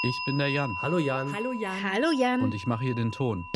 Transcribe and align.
Ich 0.00 0.22
bin 0.22 0.38
der 0.38 0.48
Jan. 0.48 0.80
Hallo 0.80 0.98
Jan. 0.98 1.34
Hallo 1.34 1.50
Jan. 1.50 1.82
Hallo 1.82 2.12
Jan. 2.16 2.40
Und 2.40 2.54
ich 2.54 2.68
mache 2.68 2.84
hier 2.84 2.94
den 2.94 3.10
Ton. 3.10 3.46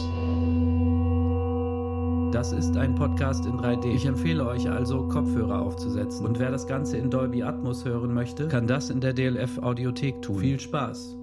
Das 2.32 2.50
ist 2.50 2.76
ein 2.76 2.96
Podcast 2.96 3.46
in 3.46 3.60
3D. 3.60 3.86
Ich 3.86 4.06
empfehle 4.06 4.44
euch 4.44 4.68
also, 4.68 5.06
Kopfhörer 5.06 5.60
aufzusetzen. 5.60 6.26
Und 6.26 6.40
wer 6.40 6.50
das 6.50 6.66
Ganze 6.66 6.96
in 6.96 7.10
Dolby 7.10 7.44
Atmos 7.44 7.84
hören 7.84 8.12
möchte, 8.12 8.48
kann 8.48 8.66
das 8.66 8.90
in 8.90 9.00
der 9.00 9.12
DLF 9.12 9.58
Audiothek 9.58 10.20
tun. 10.20 10.40
Viel 10.40 10.58
Spaß! 10.58 11.16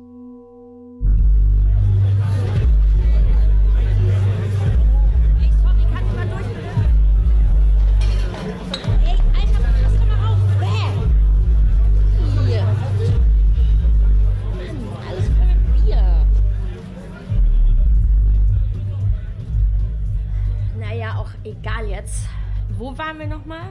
Waren 22.99 23.17
wir 23.17 23.27
nochmal? 23.27 23.69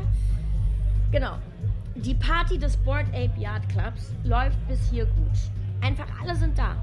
Genau. 1.12 1.36
Die 1.94 2.14
Party 2.14 2.58
des 2.58 2.78
Board 2.78 3.06
Ape 3.08 3.38
Yard 3.38 3.68
Clubs 3.68 4.14
läuft 4.24 4.56
bis 4.68 4.90
hier 4.90 5.04
gut. 5.04 5.38
Einfach 5.82 6.06
alle 6.22 6.34
sind 6.34 6.56
da. 6.56 6.76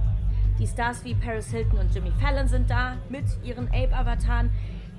Die 0.59 0.68
Stars 0.68 1.04
wie 1.04 1.16
Paris 1.16 1.49
Hilton 1.49 1.80
und 1.80 1.94
Jimmy 1.94 2.12
Fallon 2.21 2.48
sind 2.48 2.70
da 2.70 2.98
mit 3.09 3.26
ihren 3.44 3.68
Ape-Avataren. 3.70 4.52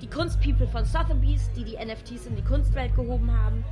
Die 0.03 0.09
Kunstpeople 0.09 0.67
von 0.67 0.85
Sotheby's, 0.85 1.51
die 1.53 1.63
die 1.63 1.77
NFTs 1.77 2.27
in 2.27 2.35
die 2.35 2.43
Kunstwelt 2.43 2.97
gehoben 2.97 3.31
haben. 3.31 3.65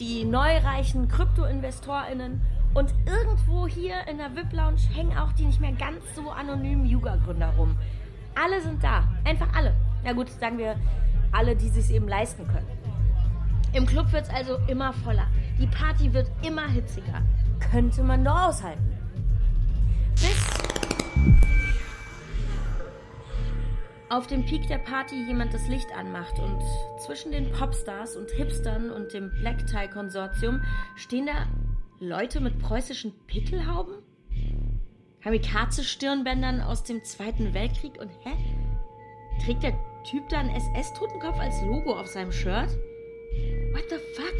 Die 0.00 0.24
neureichen 0.24 1.06
Krypto-InvestorInnen. 1.08 2.40
Und 2.72 2.94
irgendwo 3.04 3.66
hier 3.66 4.08
in 4.10 4.16
der 4.16 4.34
VIP-Lounge 4.34 4.80
hängen 4.94 5.16
auch 5.16 5.32
die 5.32 5.44
nicht 5.44 5.60
mehr 5.60 5.72
ganz 5.72 6.02
so 6.16 6.30
anonymen 6.30 6.86
Yuga-Gründer 6.86 7.50
rum. 7.58 7.76
Alle 8.34 8.62
sind 8.62 8.82
da. 8.82 9.06
Einfach 9.24 9.54
alle. 9.54 9.74
Na 10.02 10.14
gut, 10.14 10.30
sagen 10.30 10.56
wir 10.56 10.76
alle, 11.30 11.54
die 11.54 11.68
sich 11.68 11.94
eben 11.94 12.08
leisten 12.08 12.48
können. 12.48 12.77
Im 13.72 13.86
Club 13.86 14.12
wird 14.12 14.24
es 14.24 14.30
also 14.30 14.58
immer 14.66 14.92
voller. 14.92 15.26
Die 15.60 15.66
Party 15.66 16.12
wird 16.12 16.30
immer 16.42 16.68
hitziger. 16.68 17.22
Könnte 17.70 18.02
man 18.02 18.22
nur 18.22 18.46
aushalten. 18.46 18.92
Bis 20.14 20.58
auf 24.10 24.26
dem 24.26 24.44
Peak 24.46 24.66
der 24.68 24.78
Party 24.78 25.26
jemand 25.26 25.52
das 25.52 25.68
Licht 25.68 25.88
anmacht 25.94 26.38
und 26.38 26.62
zwischen 27.04 27.30
den 27.30 27.52
Popstars 27.52 28.16
und 28.16 28.30
Hipstern 28.30 28.90
und 28.90 29.12
dem 29.12 29.30
Black 29.40 29.66
Tie 29.66 29.86
Konsortium 29.92 30.62
stehen 30.96 31.26
da 31.26 31.46
Leute 32.00 32.40
mit 32.40 32.58
preußischen 32.58 33.12
Pickelhauben? 33.26 33.96
Kamikaze-Stirnbändern 35.22 36.62
aus 36.62 36.84
dem 36.84 37.04
Zweiten 37.04 37.52
Weltkrieg 37.52 38.00
und 38.00 38.10
hä? 38.24 38.32
Trägt 39.44 39.62
der 39.62 39.74
Typ 40.04 40.26
da 40.30 40.38
einen 40.38 40.54
SS-Totenkopf 40.54 41.38
als 41.38 41.60
Logo 41.62 41.92
auf 41.92 42.06
seinem 42.06 42.32
Shirt? 42.32 42.70
What 43.78 43.90
the 43.90 43.98
fuck? 44.12 44.34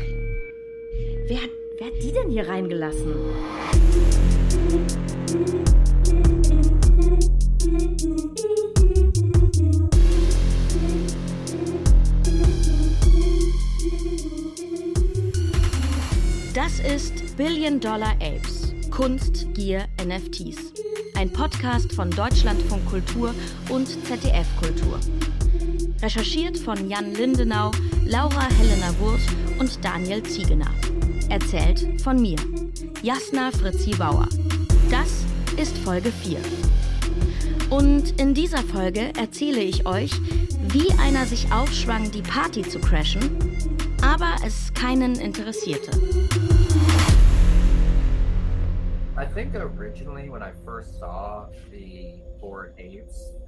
Wer 1.28 1.42
hat, 1.42 1.50
wer 1.78 1.86
hat 1.86 2.02
die 2.02 2.10
denn 2.10 2.28
hier 2.28 2.48
reingelassen? 2.48 3.14
Das 16.52 16.80
ist 16.80 17.36
Billion 17.36 17.78
Dollar 17.78 18.16
Apes. 18.20 18.74
Kunst, 18.90 19.46
Gier, 19.54 19.86
NFTs. 20.04 20.72
Ein 21.14 21.32
Podcast 21.32 21.92
von 21.92 22.10
Deutschlandfunk 22.10 22.84
Kultur 22.86 23.32
und 23.68 23.86
ZDF 24.04 24.48
Kultur. 24.60 24.98
Recherchiert 26.00 26.56
von 26.56 26.88
Jan 26.88 27.12
Lindenau, 27.14 27.72
Laura 28.06 28.48
Helena 28.58 28.96
Wurth 29.00 29.26
und 29.58 29.84
Daniel 29.84 30.22
Ziegener. 30.22 30.70
Erzählt 31.28 32.00
von 32.02 32.22
mir, 32.22 32.36
Jasna 33.02 33.50
Fritzi 33.50 33.90
Bauer. 33.90 34.28
Das 34.90 35.24
ist 35.56 35.76
Folge 35.78 36.12
4. 36.12 36.38
Und 37.70 38.18
in 38.20 38.32
dieser 38.32 38.62
Folge 38.62 39.12
erzähle 39.18 39.60
ich 39.60 39.86
euch, 39.86 40.12
wie 40.68 40.90
einer 41.00 41.26
sich 41.26 41.50
aufschwang, 41.52 42.10
die 42.12 42.22
Party 42.22 42.62
zu 42.62 42.78
crashen, 42.78 43.36
aber 44.00 44.36
es 44.46 44.72
keinen 44.74 45.16
interessierte. 45.16 45.90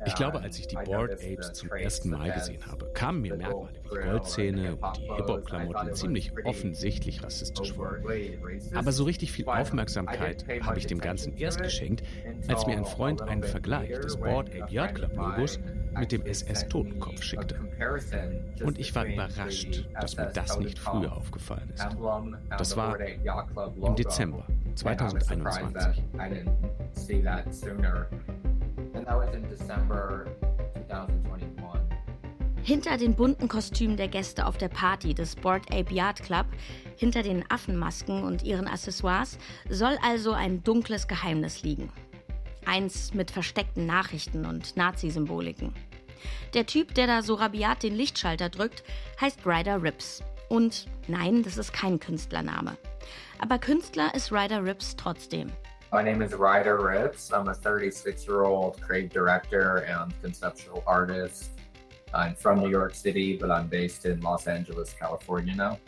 Ich 0.06 0.14
glaube, 0.14 0.40
als 0.40 0.58
ich 0.58 0.66
die 0.66 0.76
Bored 0.76 1.12
Apes 1.12 1.52
zum 1.52 1.70
ersten 1.70 2.10
Mal 2.10 2.32
gesehen 2.32 2.66
habe, 2.66 2.90
kamen 2.92 3.20
mir 3.20 3.36
Merkmale 3.36 3.78
wie 3.82 3.88
die 3.88 4.08
Goldzähne 4.08 4.76
und 4.76 4.96
die 4.96 5.12
Hip-Hop-Klamotten, 5.14 5.94
ziemlich 5.94 6.32
offensichtlich 6.44 7.22
rassistisch 7.22 7.76
waren. 7.78 8.02
Aber 8.74 8.92
so 8.92 9.04
richtig 9.04 9.32
viel 9.32 9.46
Aufmerksamkeit 9.46 10.44
habe 10.62 10.78
ich 10.78 10.86
dem 10.86 11.00
Ganzen 11.00 11.36
erst 11.36 11.62
geschenkt, 11.62 12.02
als 12.48 12.66
mir 12.66 12.76
ein 12.76 12.84
Freund 12.84 13.22
einen 13.22 13.42
Vergleich 13.42 14.00
des 14.00 14.16
Bored 14.16 14.48
Ape 14.54 14.72
Yard 14.72 14.94
Club 14.94 15.14
Logos 15.14 15.60
mit 15.98 16.12
dem 16.12 16.24
SS-Totenkopf 16.24 17.22
schickte. 17.22 17.60
Und 18.64 18.78
ich 18.78 18.94
war 18.94 19.04
überrascht, 19.04 19.86
dass 20.00 20.16
mir 20.16 20.26
das 20.26 20.58
nicht 20.58 20.78
früher 20.78 21.12
aufgefallen 21.12 21.70
ist. 21.74 21.86
Das 22.58 22.76
war 22.76 22.98
im 23.00 23.96
Dezember 23.96 24.46
2021. 24.74 26.02
Hinter 32.62 32.98
den 32.98 33.14
bunten 33.14 33.48
Kostümen 33.48 33.96
der 33.96 34.08
Gäste 34.08 34.46
auf 34.46 34.58
der 34.58 34.68
Party 34.68 35.14
des 35.14 35.34
Board 35.34 35.72
Ape 35.72 35.94
Yard 35.94 36.22
Club, 36.22 36.46
hinter 36.96 37.22
den 37.22 37.44
Affenmasken 37.50 38.22
und 38.22 38.44
ihren 38.44 38.68
Accessoires, 38.68 39.38
soll 39.68 39.96
also 40.04 40.32
ein 40.32 40.62
dunkles 40.62 41.08
Geheimnis 41.08 41.62
liegen. 41.62 41.90
Eins 42.66 43.14
mit 43.14 43.30
versteckten 43.30 43.86
Nachrichten 43.86 44.46
und 44.46 44.76
Nazi-Symboliken. 44.76 45.74
Der 46.54 46.66
Typ, 46.66 46.94
der 46.94 47.06
da 47.06 47.22
so 47.22 47.34
rabiat 47.34 47.82
den 47.82 47.94
Lichtschalter 47.94 48.48
drückt, 48.48 48.82
heißt 49.20 49.46
Ryder 49.46 49.82
Rips. 49.82 50.22
Und 50.48 50.86
nein, 51.06 51.42
das 51.42 51.56
ist 51.56 51.72
kein 51.72 52.00
Künstlername. 52.00 52.76
Aber 53.38 53.58
Künstler 53.58 54.14
ist 54.14 54.32
Ryder 54.32 54.64
Rips 54.64 54.96
trotzdem. 54.96 55.50
My 55.92 56.02
name 56.02 56.22
is 56.24 56.32
Ryder 56.32 56.78
Ritz. 56.78 57.32
I'm 57.32 57.48
a 57.48 57.54
36 57.54 58.26
year 58.26 58.44
old 58.44 58.80
creative 58.80 59.12
director 59.12 59.84
and 59.88 60.12
conceptual 60.22 60.82
artist. 60.86 61.50
I'm 62.12 62.34
from 62.36 62.60
New 62.60 62.68
York 62.68 62.94
City, 62.94 63.36
but 63.36 63.50
I'm 63.50 63.68
based 63.68 64.04
in 64.04 64.20
Los 64.20 64.46
Angeles, 64.46 64.94
California 64.98 65.54
now. 65.54 65.78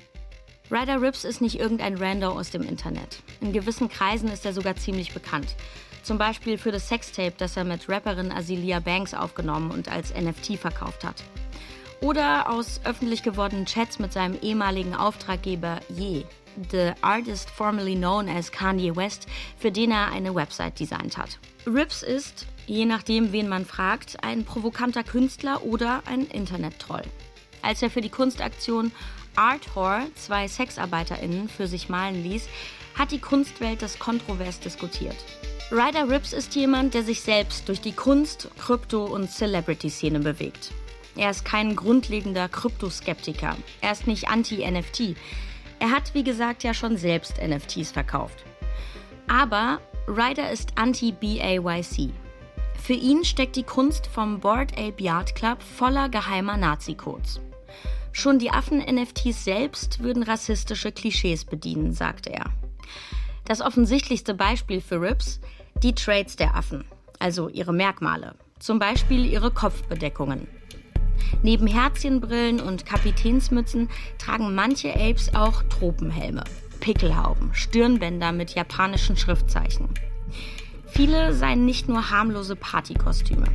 Ryder 0.70 1.02
Rips 1.02 1.24
ist 1.24 1.40
nicht 1.40 1.60
irgendein 1.60 1.96
Rando 1.96 2.30
aus 2.30 2.50
dem 2.50 2.62
Internet. 2.62 3.22
In 3.40 3.52
gewissen 3.52 3.88
Kreisen 3.88 4.28
ist 4.30 4.46
er 4.46 4.52
sogar 4.52 4.74
ziemlich 4.76 5.12
bekannt. 5.12 5.54
Zum 6.02 6.18
Beispiel 6.18 6.58
für 6.58 6.72
das 6.72 6.88
Sextape, 6.88 7.34
das 7.36 7.56
er 7.56 7.64
mit 7.64 7.88
Rapperin 7.88 8.32
Azealia 8.32 8.80
Banks 8.80 9.14
aufgenommen 9.14 9.70
und 9.70 9.90
als 9.90 10.12
NFT 10.12 10.58
verkauft 10.58 11.04
hat. 11.04 11.22
Oder 12.00 12.50
aus 12.50 12.80
öffentlich 12.84 13.22
gewordenen 13.22 13.66
Chats 13.66 14.00
mit 14.00 14.12
seinem 14.12 14.36
ehemaligen 14.42 14.94
Auftraggeber 14.94 15.78
Ye, 15.88 16.24
the 16.72 16.92
artist 17.00 17.48
formerly 17.48 17.94
known 17.94 18.28
as 18.28 18.50
Kanye 18.50 18.94
West, 18.96 19.28
für 19.56 19.70
den 19.70 19.92
er 19.92 20.10
eine 20.10 20.34
Website 20.34 20.80
designt 20.80 21.16
hat. 21.16 21.38
Rips 21.64 22.02
ist, 22.02 22.46
je 22.66 22.84
nachdem, 22.84 23.30
wen 23.30 23.48
man 23.48 23.64
fragt, 23.64 24.24
ein 24.24 24.44
provokanter 24.44 25.04
Künstler 25.04 25.62
oder 25.62 26.02
ein 26.06 26.26
Internet-Troll. 26.26 27.04
Als 27.62 27.80
er 27.80 27.90
für 27.90 28.00
die 28.00 28.10
Kunstaktion 28.10 28.90
Art 29.36 29.76
Whore 29.76 30.08
zwei 30.16 30.48
SexarbeiterInnen 30.48 31.48
für 31.48 31.68
sich 31.68 31.88
malen 31.88 32.24
ließ, 32.24 32.48
hat 32.98 33.12
die 33.12 33.20
Kunstwelt 33.20 33.80
das 33.80 34.00
kontrovers 34.00 34.58
diskutiert. 34.58 35.16
Ryder 35.72 36.10
Rips 36.10 36.34
ist 36.34 36.54
jemand, 36.54 36.92
der 36.92 37.02
sich 37.02 37.22
selbst 37.22 37.66
durch 37.66 37.80
die 37.80 37.94
Kunst-, 37.94 38.50
Krypto- 38.58 39.06
und 39.06 39.30
Celebrity-Szene 39.30 40.18
bewegt. 40.18 40.70
Er 41.16 41.30
ist 41.30 41.46
kein 41.46 41.74
grundlegender 41.74 42.46
Kryptoskeptiker. 42.50 43.56
Er 43.80 43.92
ist 43.92 44.06
nicht 44.06 44.28
anti-NFT. 44.28 45.16
Er 45.78 45.90
hat, 45.90 46.12
wie 46.12 46.24
gesagt, 46.24 46.62
ja 46.62 46.74
schon 46.74 46.98
selbst 46.98 47.40
NFTs 47.42 47.90
verkauft. 47.90 48.44
Aber 49.28 49.80
Ryder 50.06 50.50
ist 50.52 50.76
anti-BAYC. 50.76 52.10
Für 52.78 52.92
ihn 52.92 53.24
steckt 53.24 53.56
die 53.56 53.62
Kunst 53.62 54.06
vom 54.06 54.40
Board 54.40 54.72
Ape 54.72 55.02
Yard 55.02 55.34
Club 55.34 55.62
voller 55.62 56.10
geheimer 56.10 56.58
Nazi-Codes. 56.58 57.40
Schon 58.12 58.38
die 58.38 58.50
Affen-NFTs 58.50 59.42
selbst 59.42 60.02
würden 60.02 60.22
rassistische 60.22 60.92
Klischees 60.92 61.46
bedienen, 61.46 61.94
sagte 61.94 62.30
er. 62.30 62.52
Das 63.46 63.62
offensichtlichste 63.62 64.34
Beispiel 64.34 64.82
für 64.82 65.00
Rips, 65.00 65.40
die 65.82 65.94
Traits 65.94 66.36
der 66.36 66.54
Affen, 66.54 66.84
also 67.18 67.48
ihre 67.48 67.72
Merkmale, 67.72 68.34
zum 68.58 68.78
Beispiel 68.78 69.26
ihre 69.26 69.50
Kopfbedeckungen. 69.50 70.46
Neben 71.42 71.66
Herzchenbrillen 71.66 72.60
und 72.60 72.86
Kapitänsmützen 72.86 73.88
tragen 74.18 74.54
manche 74.54 74.94
Apes 74.94 75.34
auch 75.34 75.62
Tropenhelme, 75.64 76.44
Pickelhauben, 76.80 77.52
Stirnbänder 77.52 78.32
mit 78.32 78.54
japanischen 78.54 79.16
Schriftzeichen. 79.16 79.88
Viele 80.86 81.32
seien 81.32 81.64
nicht 81.64 81.88
nur 81.88 82.10
harmlose 82.10 82.54
Partykostüme. 82.54 83.46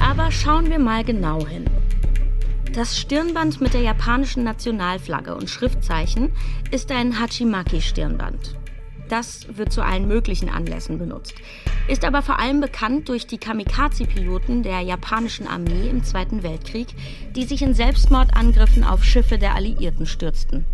Aber 0.00 0.30
schauen 0.30 0.68
wir 0.68 0.78
mal 0.78 1.04
genau 1.04 1.46
hin. 1.46 1.64
Das 2.74 2.98
Stirnband 2.98 3.60
mit 3.60 3.74
der 3.74 3.82
japanischen 3.82 4.44
Nationalflagge 4.44 5.34
und 5.34 5.50
Schriftzeichen 5.50 6.32
ist 6.70 6.90
ein 6.90 7.20
Hachimaki-Stirnband. 7.20 8.56
Das 9.10 9.46
wird 9.58 9.70
zu 9.70 9.82
allen 9.82 10.08
möglichen 10.08 10.48
Anlässen 10.48 10.96
benutzt, 10.96 11.34
ist 11.86 12.02
aber 12.02 12.22
vor 12.22 12.38
allem 12.38 12.62
bekannt 12.62 13.10
durch 13.10 13.26
die 13.26 13.36
Kamikaze-Piloten 13.36 14.62
der 14.62 14.80
japanischen 14.80 15.46
Armee 15.46 15.90
im 15.90 16.02
Zweiten 16.02 16.42
Weltkrieg, 16.42 16.88
die 17.36 17.44
sich 17.44 17.60
in 17.60 17.74
Selbstmordangriffen 17.74 18.84
auf 18.84 19.04
Schiffe 19.04 19.36
der 19.36 19.54
Alliierten 19.54 20.06
stürzten. 20.06 20.64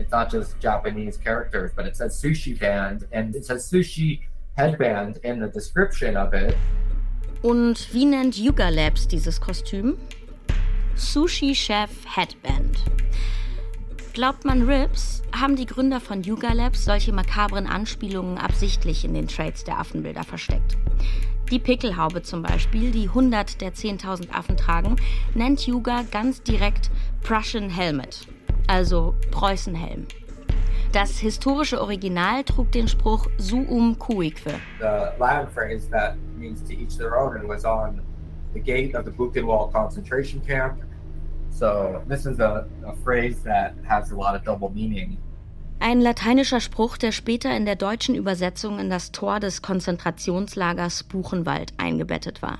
It's 0.00 0.10
not 0.10 0.32
just 0.32 0.56
Japanese 0.60 1.16
characters, 1.16 1.70
but 1.76 1.86
it 1.86 1.94
says 1.94 2.20
sushi 2.20 2.58
band 2.58 3.06
and 3.12 3.36
it 3.36 3.44
says 3.44 3.70
sushi 3.70 4.18
headband 4.56 5.18
in 5.18 5.40
the 5.40 5.48
description 5.48 6.16
of 6.16 6.32
it. 6.32 6.56
Und 7.42 7.94
wie 7.94 8.04
nennt 8.04 8.36
Yuga 8.36 8.68
Labs 8.68 9.06
dieses 9.06 9.40
Kostüm? 9.40 9.96
Sushi 10.96 11.54
Chef 11.54 11.90
Headband. 12.06 12.78
Glaubt 14.14 14.46
man 14.46 14.62
Rips, 14.62 15.22
haben 15.38 15.54
die 15.54 15.66
Gründer 15.66 16.00
von 16.00 16.22
Yuga 16.22 16.54
Labs 16.54 16.86
solche 16.86 17.12
makabren 17.12 17.66
Anspielungen 17.66 18.38
absichtlich 18.38 19.04
in 19.04 19.12
den 19.12 19.28
Trades 19.28 19.62
der 19.64 19.78
Affenbilder 19.78 20.24
versteckt. 20.24 20.78
Die 21.50 21.58
Pickelhaube 21.58 22.22
zum 22.22 22.42
Beispiel, 22.42 22.92
die 22.92 23.08
100 23.08 23.60
der 23.60 23.74
10.000 23.74 24.30
Affen 24.32 24.56
tragen, 24.56 24.96
nennt 25.34 25.66
Yuga 25.66 26.02
ganz 26.10 26.42
direkt 26.42 26.90
Prussian 27.22 27.68
Helmet, 27.68 28.26
also 28.66 29.14
Preußenhelm. 29.30 30.06
Das 30.92 31.18
historische 31.18 31.82
Original 31.82 32.42
trug 32.42 32.72
den 32.72 32.88
Spruch 32.88 33.28
Suum 33.36 33.98
cuique. 33.98 34.58
The 34.78 35.12
Latin 35.18 35.46
phrase 35.52 35.90
that 35.90 36.16
means 36.38 36.62
to 36.62 36.72
each 36.72 36.96
their 36.96 37.18
own 37.18 37.36
and 37.36 37.46
was 37.46 37.66
on 37.66 38.00
the 38.54 38.60
gate 38.60 38.94
of 38.94 39.04
the 39.04 39.10
Buchenwald 39.10 39.74
concentration 39.74 40.40
camp. 40.42 40.85
So 41.58 42.02
this 42.06 42.26
is 42.26 42.38
a, 42.38 42.66
a 42.86 42.94
phrase 43.02 43.42
that 43.44 43.74
has 43.88 44.12
a 44.12 44.14
lot 44.14 44.34
of 44.36 44.44
double 44.44 44.68
meaning. 44.68 45.16
Ein 45.78 46.00
lateinischer 46.00 46.60
Spruch, 46.60 46.98
der 46.98 47.12
später 47.12 47.54
in 47.56 47.64
der 47.64 47.76
deutschen 47.76 48.14
Übersetzung 48.14 48.78
in 48.78 48.90
das 48.90 49.10
Tor 49.12 49.40
des 49.40 49.62
Konzentrationslagers 49.62 51.04
Buchenwald 51.04 51.72
eingebettet 51.78 52.42
war. 52.42 52.58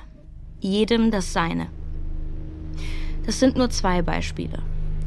Jedem 0.61 1.11
das 1.11 1.33
Seine. 1.33 1.69
Das 3.27 3.39
sind 3.39 3.57
nur 3.57 3.69
zwei 3.69 4.01
Beispiele. 4.01 4.63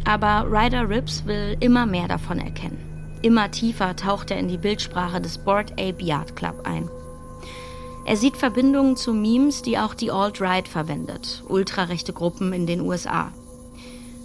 Aber 0.06 0.46
Ryder 0.48 0.88
Rips 0.88 1.26
will 1.26 1.58
immer 1.60 1.86
mehr 1.86 2.08
davon 2.08 2.40
erkennen. 2.40 3.18
Immer 3.22 3.50
tiefer 3.50 3.96
taucht 3.96 4.32
er 4.32 4.38
in 4.38 4.48
die 4.48 4.58
Bildsprache 4.58 5.20
des 5.20 5.40
Board 5.40 5.72
Ape 5.74 6.04
Yard 6.04 6.36
Club 6.36 6.62
ein. 6.64 6.90
Er 8.06 8.18
sieht 8.18 8.38
Verbindungen 8.38 8.96
zu 8.96 9.14
Memes, 9.14 9.62
die 9.62 9.78
auch 9.78 9.94
die 9.94 10.12
Alt-Right 10.12 10.68
verwendet, 10.68 11.44
ultrarechte 11.48 12.14
Gruppen 12.14 12.54
in 12.54 12.66
den 12.66 12.82
USA. 12.82 13.32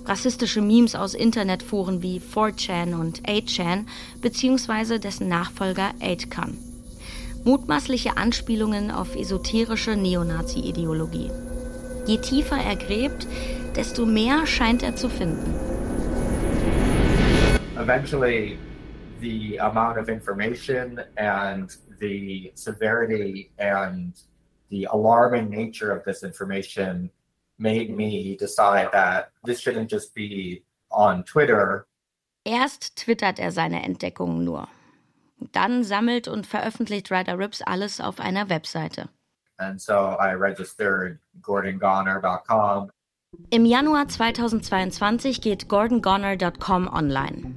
Rassistische 0.07 0.61
Memes 0.61 0.95
aus 0.95 1.15
Internetforen 1.15 2.03
wie 2.03 2.21
4chan 2.21 2.95
und 2.95 3.23
8chan 3.23 3.87
beziehungsweise 4.21 5.01
dessen 5.01 5.29
Nachfolger 5.29 5.93
8chan. 6.01 6.55
Mutmaßliche 7.45 8.19
Anspielungen 8.19 8.91
auf 8.91 9.17
esoterische 9.17 9.97
Neonazi-Ideologie. 9.97 11.31
Je 12.07 12.19
tiefer 12.19 12.57
er 12.57 12.77
gräbt, 12.77 13.27
desto 13.77 14.05
mehr 14.05 14.47
scheint 14.47 14.83
er 14.83 14.95
zu 14.95 15.09
finden. 15.09 15.55
Eventually 17.79 18.59
the 19.21 19.59
amount 19.59 19.99
of 19.99 20.09
information 20.09 21.01
and 21.17 21.79
the 21.99 22.53
severity 22.55 23.51
and 23.59 24.13
the 24.69 24.87
alarming 24.87 25.49
nature 25.49 25.91
of 25.91 26.05
this 26.05 26.23
information 26.23 27.11
made 27.59 27.91
me 27.91 28.37
decide 28.37 28.91
that 28.93 29.31
this 29.45 29.61
shouldn't 29.61 29.91
just 29.91 30.15
be 30.15 30.65
on 30.91 31.25
Twitter. 31.25 31.87
Erst 32.45 32.97
twittert 32.97 33.39
er 33.39 33.53
seine 33.53 33.83
Entdeckungen 33.83 34.45
nur. 34.45 34.69
Dann 35.53 35.85
sammelt 35.85 36.29
und 36.29 36.47
veröffentlicht 36.47 37.11
Ryder 37.11 37.39
Rips 37.39 37.63
alles 37.63 38.01
auf 38.01 38.21
einer 38.21 38.49
Webseite. 38.49 39.09
And 39.59 39.81
so 39.81 40.17
I 40.21 40.35
registered 40.35 41.19
gordongoner.com. 41.43 42.91
Im 43.51 43.65
Januar 43.67 44.09
2022 44.09 45.41
geht 45.41 45.69
gordongoner.com 45.69 46.89
online. 46.89 47.55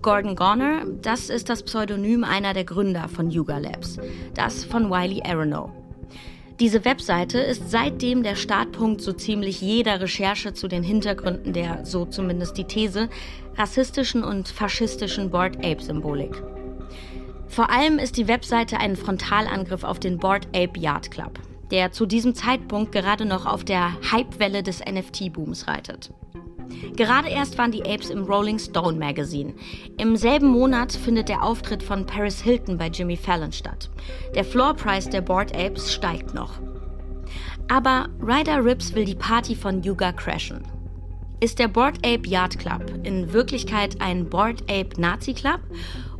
Gordon 0.00 0.36
Goner, 0.36 0.84
das 1.02 1.28
ist 1.28 1.48
das 1.48 1.64
Pseudonym 1.64 2.22
einer 2.22 2.54
der 2.54 2.64
Gründer 2.64 3.08
von 3.08 3.30
Yuga 3.30 3.58
Labs, 3.58 3.98
das 4.34 4.64
von 4.64 4.90
Wiley 4.90 5.22
Aronow. 5.24 5.70
Diese 6.60 6.84
Webseite 6.84 7.38
ist 7.38 7.70
seitdem 7.70 8.24
der 8.24 8.34
Startpunkt 8.34 9.00
so 9.00 9.12
ziemlich 9.12 9.60
jeder 9.60 10.00
Recherche 10.00 10.54
zu 10.54 10.66
den 10.66 10.82
Hintergründen 10.82 11.52
der, 11.52 11.86
so 11.86 12.04
zumindest 12.04 12.58
die 12.58 12.64
These, 12.64 13.08
rassistischen 13.56 14.24
und 14.24 14.48
faschistischen 14.48 15.30
Board 15.30 15.58
Ape 15.58 15.80
Symbolik. 15.80 16.42
Vor 17.46 17.70
allem 17.70 18.00
ist 18.00 18.16
die 18.16 18.26
Webseite 18.26 18.78
ein 18.80 18.96
Frontalangriff 18.96 19.84
auf 19.84 20.00
den 20.00 20.18
Board 20.18 20.48
Ape 20.48 20.80
Yard 20.80 21.12
Club, 21.12 21.38
der 21.70 21.92
zu 21.92 22.06
diesem 22.06 22.34
Zeitpunkt 22.34 22.92
gerade 22.92 23.24
noch 23.24 23.46
auf 23.46 23.64
der 23.64 23.92
Hypewelle 24.10 24.62
des 24.62 24.80
NFT-Booms 24.80 25.68
reitet. 25.68 26.12
Gerade 26.96 27.28
erst 27.28 27.56
waren 27.58 27.72
die 27.72 27.82
Apes 27.82 28.10
im 28.10 28.24
Rolling 28.24 28.58
Stone 28.58 28.98
Magazine. 28.98 29.54
Im 29.96 30.16
selben 30.16 30.48
Monat 30.48 30.92
findet 30.92 31.28
der 31.28 31.42
Auftritt 31.42 31.82
von 31.82 32.06
Paris 32.06 32.40
Hilton 32.40 32.78
bei 32.78 32.88
Jimmy 32.88 33.16
Fallon 33.16 33.52
statt. 33.52 33.90
Der 34.34 34.44
Floorpreis 34.44 35.08
der 35.08 35.20
Board 35.20 35.54
Apes 35.56 35.92
steigt 35.92 36.34
noch. 36.34 36.60
Aber 37.68 38.08
Ryder 38.20 38.64
Rips 38.64 38.94
will 38.94 39.04
die 39.04 39.14
Party 39.14 39.54
von 39.54 39.82
Yuga 39.82 40.12
crashen. 40.12 40.62
Ist 41.40 41.58
der 41.58 41.68
Board 41.68 41.98
Ape 41.98 42.26
Yard 42.26 42.58
Club 42.58 42.82
in 43.04 43.32
Wirklichkeit 43.32 44.00
ein 44.00 44.28
Board 44.28 44.62
Ape 44.62 45.00
Nazi 45.00 45.34
Club 45.34 45.60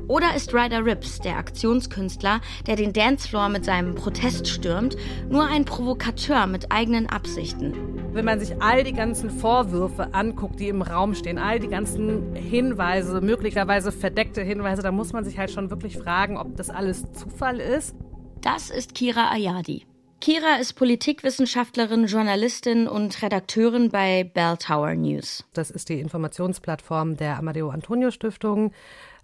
oder 0.08 0.34
ist 0.34 0.52
Ryder 0.54 0.84
Rips, 0.84 1.20
der 1.20 1.36
Aktionskünstler, 1.36 2.40
der 2.66 2.76
den 2.76 2.92
Dancefloor 2.92 3.48
mit 3.50 3.64
seinem 3.64 3.94
Protest 3.94 4.48
stürmt, 4.48 4.96
nur 5.28 5.46
ein 5.46 5.64
Provokateur 5.64 6.46
mit 6.46 6.72
eigenen 6.72 7.06
Absichten? 7.06 7.74
Wenn 8.12 8.24
man 8.24 8.40
sich 8.40 8.60
all 8.60 8.84
die 8.84 8.94
ganzen 8.94 9.30
Vorwürfe 9.30 10.14
anguckt, 10.14 10.58
die 10.58 10.68
im 10.68 10.82
Raum 10.82 11.14
stehen, 11.14 11.38
all 11.38 11.60
die 11.60 11.68
ganzen 11.68 12.34
Hinweise, 12.34 13.20
möglicherweise 13.20 13.92
verdeckte 13.92 14.42
Hinweise, 14.42 14.82
da 14.82 14.90
muss 14.90 15.12
man 15.12 15.24
sich 15.24 15.38
halt 15.38 15.50
schon 15.50 15.70
wirklich 15.70 15.98
fragen, 15.98 16.38
ob 16.38 16.56
das 16.56 16.70
alles 16.70 17.12
Zufall 17.12 17.60
ist. 17.60 17.94
Das 18.40 18.70
ist 18.70 18.94
Kira 18.94 19.30
Ayadi. 19.30 19.84
Kira 20.20 20.56
ist 20.60 20.72
Politikwissenschaftlerin, 20.72 22.06
Journalistin 22.06 22.88
und 22.88 23.22
Redakteurin 23.22 23.88
bei 23.88 24.24
Bell 24.24 24.56
Tower 24.56 24.94
News. 24.96 25.44
Das 25.52 25.70
ist 25.70 25.90
die 25.90 26.00
Informationsplattform 26.00 27.16
der 27.16 27.38
Amadeo 27.38 27.70
Antonio 27.70 28.10
Stiftung. 28.10 28.72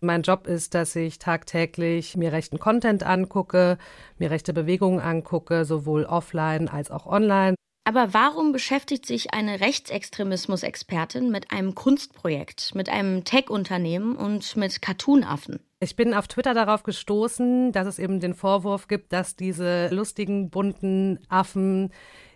Mein 0.05 0.23
Job 0.23 0.47
ist, 0.47 0.75
dass 0.75 0.95
ich 0.97 1.19
tagtäglich 1.19 2.17
mir 2.17 2.33
rechten 2.33 2.59
Content 2.59 3.03
angucke, 3.05 3.79
mir 4.19 4.31
rechte 4.31 4.53
Bewegungen 4.53 5.01
angucke, 5.01 5.65
sowohl 5.65 6.05
offline 6.05 6.69
als 6.69 6.91
auch 6.91 7.07
online. 7.07 7.55
Aber 7.87 8.15
warum 8.15 8.53
beschäftigt 8.53 9.05
sich 9.05 9.35
eine 9.35 9.61
Rechtsextremismus-Expertin 9.61 11.31
mit 11.31 11.51
einem 11.51 11.75
Kunstprojekt, 11.75 12.75
mit 12.75 12.89
einem 12.89 13.25
Tech-Unternehmen 13.25 14.17
und 14.17 14.57
mit 14.57 14.81
Cartoonaffen? 14.81 15.61
Ich 15.81 15.97
bin 15.97 16.15
auf 16.15 16.27
Twitter 16.27 16.55
darauf 16.55 16.83
gestoßen, 16.83 17.73
dass 17.73 17.87
es 17.87 17.99
eben 17.99 18.21
den 18.21 18.33
Vorwurf 18.33 18.89
gibt, 18.89 19.13
dass 19.13 19.37
diese 19.37 19.89
lustigen, 19.89 20.49
bunten 20.49 21.19
Affen 21.29 21.93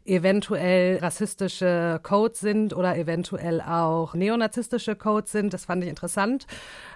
eventuell 0.09 0.99
rassistische 0.99 2.01
Codes 2.03 2.41
sind 2.41 2.75
oder 2.75 2.97
eventuell 2.97 3.61
auch 3.61 4.15
neonazistische 4.15 4.97
Codes 4.97 5.33
sind. 5.33 5.53
Das 5.53 5.67
fand 5.67 5.85
ich 5.85 5.91
interessant 5.91 6.47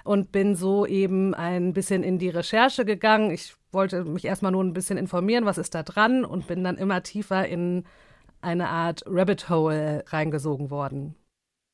und 0.05 0.33
bin 0.33 0.57
so 0.57 0.87
eben 0.87 1.35
ein 1.35 1.73
bisschen 1.73 2.03
in 2.03 2.19
die 2.19 2.31
Recherche 2.31 2.85
gegangen. 2.85 3.31
Ich 3.31 3.55
wollte 3.71 4.05
mich 4.05 4.25
erstmal 4.25 4.53
nur 4.53 4.65
ein 4.65 4.73
bisschen 4.73 4.99
informieren, 4.99 5.45
was 5.45 5.59
ist 5.59 5.75
da 5.75 5.83
dran 5.83 6.25
und 6.25 6.47
bin 6.47 6.65
dann 6.65 6.77
immer 6.79 7.03
tiefer 7.03 7.47
in 7.47 7.85
eine 8.41 8.69
Art 8.69 9.05
Rabbit 9.07 9.49
Hole 9.49 10.05
reingesogen 10.09 10.71
worden. 10.71 11.15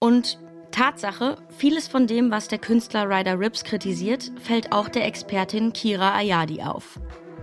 Und 0.00 0.38
Tatsache, 0.71 1.37
vieles 1.49 1.88
von 1.88 2.07
dem, 2.07 2.30
was 2.30 2.49
der 2.49 2.59
Künstler 2.59 3.09
Ryder 3.09 3.40
Rips 3.40 3.64
kritisiert, 3.64 4.30
fällt 4.40 4.73
auch 4.73 4.88
der 4.88 5.07
Expertin 5.07 5.73
Kira 5.73 6.14
Ayadi 6.14 6.62
auf. 6.62 7.00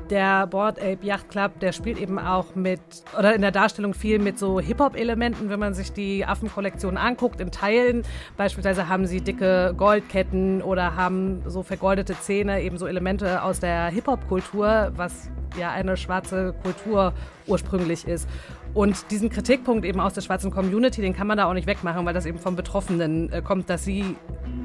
Der 0.09 0.45
Board 0.45 0.79
Ape 0.79 0.99
Yacht 1.01 1.29
Club, 1.29 1.59
der 1.61 1.71
spielt 1.71 1.97
eben 1.97 2.19
auch 2.19 2.53
mit, 2.53 2.79
oder 3.17 3.33
in 3.33 3.41
der 3.41 3.51
Darstellung 3.51 3.95
viel 3.95 4.19
mit 4.19 4.37
so 4.37 4.59
Hip-Hop-Elementen, 4.59 5.49
wenn 5.49 5.59
man 5.59 5.73
sich 5.73 5.93
die 5.93 6.25
Affenkollektion 6.25 6.95
anguckt, 6.95 7.41
in 7.41 7.49
Teilen. 7.49 8.03
Beispielsweise 8.37 8.87
haben 8.87 9.07
sie 9.07 9.21
dicke 9.21 9.73
Goldketten 9.75 10.61
oder 10.61 10.95
haben 10.95 11.41
so 11.47 11.63
vergoldete 11.63 12.13
Zähne, 12.19 12.61
eben 12.61 12.77
so 12.77 12.85
Elemente 12.85 13.41
aus 13.41 13.59
der 13.59 13.87
Hip-Hop-Kultur, 13.87 14.91
was 14.95 15.31
ja 15.57 15.71
eine 15.71 15.97
schwarze 15.97 16.53
Kultur 16.61 17.13
ursprünglich 17.47 18.07
ist. 18.07 18.27
Und 18.75 19.09
diesen 19.09 19.29
Kritikpunkt 19.29 19.85
eben 19.85 20.01
aus 20.01 20.13
der 20.13 20.21
schwarzen 20.21 20.51
Community, 20.51 21.01
den 21.01 21.15
kann 21.15 21.27
man 21.27 21.37
da 21.37 21.45
auch 21.45 21.53
nicht 21.53 21.65
wegmachen, 21.65 22.05
weil 22.05 22.13
das 22.13 22.25
eben 22.25 22.39
vom 22.39 22.57
Betroffenen 22.57 23.31
äh, 23.31 23.41
kommt, 23.41 23.69
dass 23.69 23.85
sie 23.85 24.17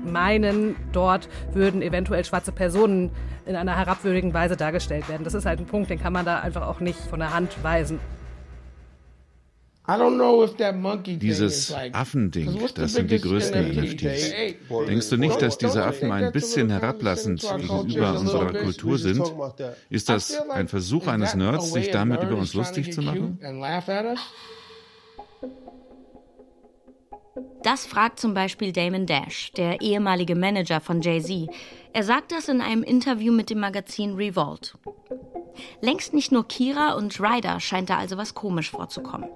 meinen, 0.04 0.74
dort 0.90 1.28
würden 1.52 1.80
eventuell 1.80 2.24
schwarze 2.24 2.50
Personen 2.50 3.12
in 3.46 3.54
einer 3.54 3.76
herabwürdigen 3.76 4.34
Weise 4.34 4.56
dargestellt 4.56 5.08
werden. 5.08 5.22
Das 5.22 5.34
ist 5.34 5.46
halt 5.46 5.60
ein 5.60 5.66
Punkt, 5.66 5.90
den 5.90 6.00
kann 6.00 6.12
man 6.12 6.24
da 6.24 6.40
einfach 6.40 6.66
auch 6.66 6.80
nicht 6.80 6.98
von 6.98 7.20
der 7.20 7.32
Hand 7.32 7.62
weisen. 7.62 8.00
Dieses 11.06 11.74
Affending, 11.92 12.58
das 12.74 12.92
sind 12.92 13.10
die 13.10 13.20
größten 13.20 13.76
NFTs. 13.76 14.32
Denkst 14.86 15.10
du 15.10 15.16
nicht, 15.16 15.40
dass 15.42 15.58
diese 15.58 15.84
Affen 15.84 16.12
ein 16.12 16.32
bisschen 16.32 16.70
herablassend 16.70 17.40
gegenüber 17.40 18.18
unserer 18.18 18.52
Kultur 18.52 18.98
sind? 18.98 19.22
Ist 19.88 20.08
das 20.08 20.38
ein 20.50 20.68
Versuch 20.68 21.06
eines 21.06 21.34
Nerds, 21.34 21.72
sich 21.72 21.90
damit 21.90 22.22
über 22.22 22.36
uns 22.36 22.54
lustig 22.54 22.92
zu 22.92 23.02
machen? 23.02 23.38
Das 27.62 27.84
fragt 27.86 28.20
zum 28.20 28.32
Beispiel 28.32 28.72
Damon 28.72 29.06
Dash, 29.06 29.52
der 29.52 29.82
ehemalige 29.82 30.34
Manager 30.34 30.80
von 30.80 31.02
Jay-Z. 31.02 31.50
Er 31.92 32.04
sagt 32.04 32.30
das 32.30 32.48
in 32.48 32.60
einem 32.60 32.84
Interview 32.84 33.32
mit 33.32 33.50
dem 33.50 33.58
Magazin 33.58 34.14
Revolt. 34.14 34.78
Längst 35.80 36.14
nicht 36.14 36.30
nur 36.30 36.46
Kira 36.46 36.94
und 36.94 37.20
Ryder 37.20 37.58
scheint 37.58 37.90
da 37.90 37.98
also 37.98 38.16
was 38.16 38.34
komisch 38.34 38.70
vorzukommen. 38.70 39.28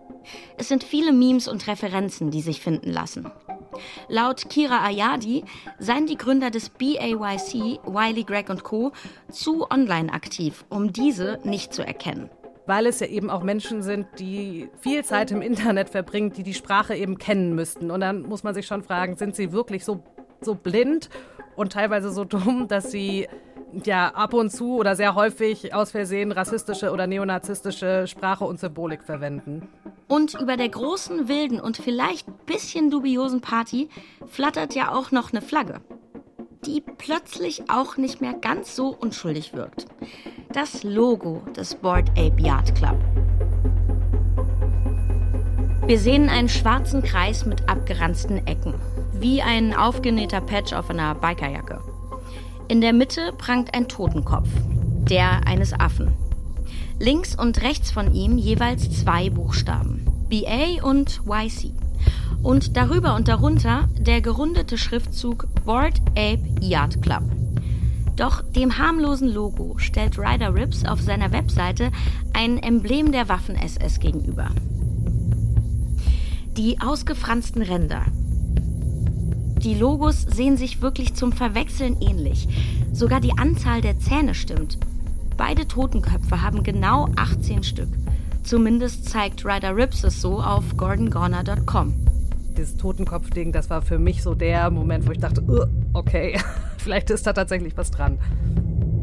Es 0.57 0.69
sind 0.69 0.85
viele 0.85 1.13
Memes 1.13 1.49
und 1.49 1.67
Referenzen, 1.67 2.31
die 2.31 2.41
sich 2.41 2.61
finden 2.61 2.93
lassen. 2.93 3.31
Laut 4.09 4.49
Kira 4.49 4.85
Ayadi 4.85 5.45
seien 5.81 6.07
die 6.07 6.17
Gründer 6.17 6.51
des 6.51 6.71
BAYC, 6.71 7.81
Wiley 7.85 8.23
Gregg 8.23 8.51
und 8.51 8.63
Co. 8.63 8.93
zu 9.31 9.69
online 9.69 10.13
aktiv, 10.13 10.65
um 10.69 10.93
diese 10.93 11.41
nicht 11.43 11.75
zu 11.75 11.85
erkennen 11.85 12.31
weil 12.67 12.87
es 12.87 13.01
ja 13.01 13.07
eben 13.07 13.29
auch 13.29 13.43
Menschen 13.43 13.83
sind, 13.83 14.07
die 14.19 14.71
viel 14.81 15.05
Zeit 15.05 15.31
im 15.31 15.43
Internet 15.43 15.91
verbringen, 15.91 16.33
die 16.33 16.43
die 16.43 16.55
Sprache 16.55 16.95
eben 16.95 17.19
kennen 17.19 17.55
müssten. 17.55 17.91
Und 17.91 18.01
dann 18.01 18.23
muss 18.23 18.43
man 18.43 18.55
sich 18.55 18.67
schon 18.67 18.83
fragen, 18.83 19.17
sind 19.17 19.37
sie 19.37 19.53
wirklich 19.53 19.85
so, 19.85 20.03
so 20.41 20.55
blind 20.55 21.11
und 21.57 21.73
teilweise 21.73 22.11
so 22.11 22.25
dumm, 22.25 22.69
dass 22.69 22.91
sie 22.91 23.29
ja 23.85 24.09
ab 24.09 24.35
und 24.35 24.51
zu 24.51 24.77
oder 24.77 24.95
sehr 24.97 25.15
häufig 25.15 25.75
aus 25.75 25.91
Versehen 25.91 26.33
rassistische 26.33 26.91
oder 26.93 27.07
neonazistische 27.07 28.07
Sprache 28.07 28.45
und 28.45 28.61
Symbolik 28.61 29.03
verwenden. 29.03 29.69
Und 30.07 30.35
über 30.35 30.57
der 30.57 30.69
großen, 30.69 31.29
wilden 31.29 31.61
und 31.61 31.77
vielleicht 31.77 32.47
bisschen 32.47 32.91
dubiosen 32.91 33.41
Party 33.41 33.89
flattert 34.27 34.75
ja 34.75 34.93
auch 34.93 35.11
noch 35.11 35.33
eine 35.33 35.41
Flagge, 35.43 35.81
die 36.67 36.81
plötzlich 36.81 37.71
auch 37.71 37.97
nicht 37.97 38.21
mehr 38.21 38.35
ganz 38.35 38.77
so 38.77 38.89
unschuldig 38.89 39.55
wirkt. 39.55 39.87
Das 40.53 40.85
Logo 40.85 41.43
des 41.57 41.75
Board 41.75 42.11
Ape 42.11 42.41
Yacht 42.41 42.75
Club. 42.77 42.97
Wir 45.87 45.99
sehen 45.99 46.29
einen 46.29 46.49
schwarzen 46.49 47.03
Kreis 47.03 47.45
mit 47.45 47.69
abgeranzten 47.69 48.47
Ecken, 48.47 48.75
wie 49.25 49.41
ein 49.41 49.73
aufgenähter 49.73 50.43
Patch 50.43 50.75
auf 50.75 50.91
einer 50.91 51.15
Bikerjacke. 51.15 51.81
In 52.69 52.83
der 52.83 52.93
Mitte 52.93 53.33
prangt 53.33 53.73
ein 53.73 53.89
Totenkopf, 53.89 54.51
der 55.09 55.47
eines 55.47 55.73
Affen. 55.73 56.13
Links 57.01 57.35
und 57.35 57.63
rechts 57.63 57.91
von 57.91 58.13
ihm 58.13 58.37
jeweils 58.37 58.91
zwei 58.91 59.31
Buchstaben, 59.31 60.05
BA 60.29 60.87
und 60.87 61.23
YC. 61.25 61.73
Und 62.43 62.77
darüber 62.77 63.15
und 63.15 63.27
darunter 63.27 63.89
der 63.99 64.21
gerundete 64.21 64.77
Schriftzug 64.77 65.47
Board 65.65 66.03
Ape 66.11 66.45
Yacht 66.61 67.01
Club. 67.01 67.23
Doch 68.17 68.43
dem 68.43 68.77
harmlosen 68.77 69.33
Logo 69.33 69.79
stellt 69.79 70.19
Ryder 70.19 70.55
Rips 70.55 70.85
auf 70.85 71.01
seiner 71.01 71.33
Webseite 71.33 71.93
ein 72.35 72.59
Emblem 72.59 73.11
der 73.11 73.31
Waffen-SS 73.31 74.01
gegenüber. 74.01 74.51
Die 76.59 76.79
ausgefransten 76.83 77.63
Ränder, 77.63 78.05
die 79.65 79.75
Logos 79.75 80.21
sehen 80.23 80.59
sich 80.59 80.83
wirklich 80.83 81.15
zum 81.15 81.33
Verwechseln 81.33 81.97
ähnlich. 82.01 82.49
Sogar 82.93 83.21
die 83.21 83.37
Anzahl 83.39 83.81
der 83.81 83.99
Zähne 83.99 84.35
stimmt. 84.35 84.79
Beide 85.39 85.67
Totenköpfe 85.67 86.43
haben 86.43 86.63
genau 86.63 87.09
18 87.17 87.63
Stück. 87.63 87.89
Zumindest 88.43 89.09
zeigt 89.09 89.45
Ryder 89.45 89.75
Rips 89.75 90.05
es 90.05 90.21
so 90.21 90.41
auf 90.41 90.77
gordongorner.com. 90.77 91.95
Dieses 92.57 92.77
Totenkopfding, 92.77 93.53
das 93.53 93.71
war 93.71 93.81
für 93.81 93.99
mich 93.99 94.23
so 94.23 94.35
der 94.35 94.71
Moment, 94.71 95.07
wo 95.09 95.13
ich 95.13 95.19
dachte, 95.19 95.43
okay, 95.95 96.39
vielleicht 96.77 97.09
ist 97.11 97.27
da 97.27 97.33
tatsächlich 97.33 97.77
was 97.77 97.91
dran. 97.91 98.19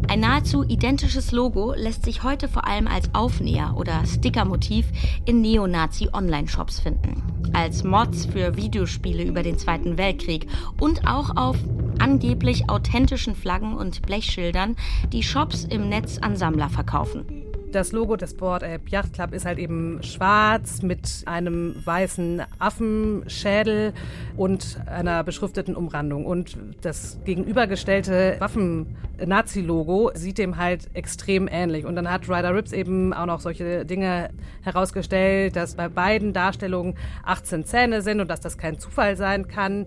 Ein 0.08 0.20
nahezu 0.20 0.64
identisches 0.64 1.32
Logo 1.32 1.74
lässt 1.74 2.06
sich 2.06 2.22
heute 2.22 2.48
vor 2.48 2.68
allem 2.68 2.88
als 2.88 3.10
Aufnäher 3.14 3.74
oder 3.78 4.06
Stickermotiv 4.06 4.86
in 5.26 5.42
Neonazi-Online-Shops 5.42 6.80
finden. 6.80 7.31
Als 7.54 7.84
Mods 7.84 8.26
für 8.26 8.56
Videospiele 8.56 9.24
über 9.24 9.44
den 9.44 9.58
Zweiten 9.58 9.98
Weltkrieg 9.98 10.48
und 10.80 11.08
auch 11.08 11.36
auf 11.36 11.58
angeblich 12.00 12.70
authentischen 12.70 13.36
Flaggen 13.36 13.76
und 13.76 14.02
Blechschildern, 14.02 14.76
die 15.12 15.24
Shops 15.24 15.66
im 15.66 15.90
Netz 15.90 16.18
an 16.18 16.36
Sammler 16.36 16.70
verkaufen. 16.70 17.41
Das 17.72 17.94
Logo 17.94 18.18
des 18.18 18.36
Board 18.36 18.64
Ape 18.64 18.90
Yacht 18.90 19.14
Club 19.14 19.34
ist 19.34 19.46
halt 19.46 19.58
eben 19.58 20.04
schwarz 20.04 20.82
mit 20.82 21.24
einem 21.26 21.76
weißen 21.86 22.42
Affenschädel 22.60 23.94
und 24.36 24.78
einer 24.88 25.24
beschrifteten 25.24 25.78
Umrandung. 25.78 26.26
Und 26.26 26.58
das 26.82 27.18
gegenübergestellte 27.24 28.36
Waffen-Nazi-Logo 28.40 30.12
sieht 30.16 30.38
dem 30.38 30.58
halt 30.58 30.90
extrem 30.94 31.48
ähnlich. 31.48 31.86
Und 31.86 31.96
dann 31.96 32.12
hat 32.12 32.28
Ryder 32.28 32.54
Rips 32.54 32.74
eben 32.74 33.14
auch 33.14 33.26
noch 33.26 33.40
solche 33.40 33.86
Dinge 33.86 34.32
herausgestellt, 34.64 35.56
dass 35.56 35.76
bei 35.76 35.88
beiden 35.88 36.34
Darstellungen 36.34 36.96
18 37.24 37.64
Zähne 37.64 38.02
sind 38.02 38.20
und 38.20 38.28
dass 38.28 38.42
das 38.42 38.58
kein 38.58 38.80
Zufall 38.80 39.16
sein 39.16 39.48
kann. 39.48 39.86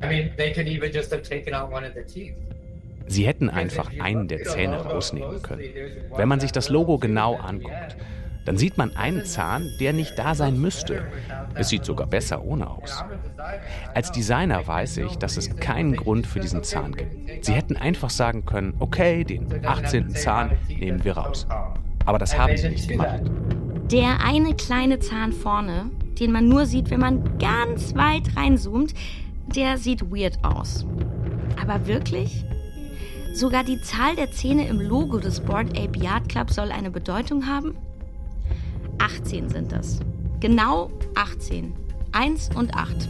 I 0.00 0.06
mean, 0.06 0.30
they 0.36 0.52
could 0.52 0.68
even 0.68 0.92
just 0.92 1.10
have 1.10 1.22
taken 1.22 1.52
out 1.52 1.72
one 1.72 1.84
of 1.84 1.94
the 1.94 2.04
teeth. 2.04 2.47
Sie 3.08 3.26
hätten 3.26 3.50
einfach 3.50 3.90
einen 4.00 4.28
der 4.28 4.44
Zähne 4.44 4.76
rausnehmen 4.76 5.42
können. 5.42 5.62
Wenn 6.16 6.28
man 6.28 6.40
sich 6.40 6.52
das 6.52 6.68
Logo 6.68 6.98
genau 6.98 7.36
anguckt, 7.36 7.96
dann 8.48 8.56
sieht 8.56 8.78
man 8.78 8.96
einen 8.96 9.26
Zahn, 9.26 9.70
der 9.78 9.92
nicht 9.92 10.18
da 10.18 10.34
sein 10.34 10.58
müsste. 10.58 11.06
Es 11.54 11.68
sieht 11.68 11.84
sogar 11.84 12.06
besser 12.06 12.42
ohne 12.42 12.70
aus. 12.70 13.04
Als 13.94 14.10
Designer 14.10 14.66
weiß 14.66 14.96
ich, 14.98 15.16
dass 15.16 15.36
es 15.36 15.54
keinen 15.56 15.96
Grund 15.96 16.26
für 16.26 16.40
diesen 16.40 16.62
Zahn 16.62 16.94
gibt. 16.94 17.44
Sie 17.44 17.52
hätten 17.52 17.76
einfach 17.76 18.08
sagen 18.08 18.46
können, 18.46 18.72
okay, 18.78 19.24
den 19.24 19.66
18. 19.66 20.14
Zahn 20.14 20.52
nehmen 20.66 21.04
wir 21.04 21.18
raus. 21.18 21.46
Aber 22.06 22.18
das 22.18 22.38
haben 22.38 22.56
sie 22.56 22.70
nicht 22.70 22.88
gemacht. 22.88 23.20
Der 23.92 24.24
eine 24.24 24.54
kleine 24.54 24.98
Zahn 24.98 25.32
vorne, 25.32 25.90
den 26.18 26.32
man 26.32 26.48
nur 26.48 26.64
sieht, 26.64 26.90
wenn 26.90 27.00
man 27.00 27.38
ganz 27.38 27.94
weit 27.96 28.34
reinzoomt, 28.34 28.94
der 29.54 29.76
sieht 29.76 30.10
weird 30.10 30.42
aus. 30.42 30.86
Aber 31.60 31.86
wirklich? 31.86 32.46
Sogar 33.38 33.62
die 33.62 33.80
Zahl 33.80 34.16
der 34.16 34.32
Zähne 34.32 34.66
im 34.66 34.80
Logo 34.80 35.20
des 35.20 35.38
Board 35.38 35.68
Ape 35.78 35.96
Yard 36.00 36.28
Club 36.28 36.50
soll 36.50 36.72
eine 36.72 36.90
Bedeutung 36.90 37.46
haben? 37.46 37.76
18 38.98 39.48
sind 39.48 39.70
das. 39.70 40.00
Genau 40.40 40.90
18. 41.14 41.72
1 42.10 42.56
und 42.56 42.74
8. 42.74 43.08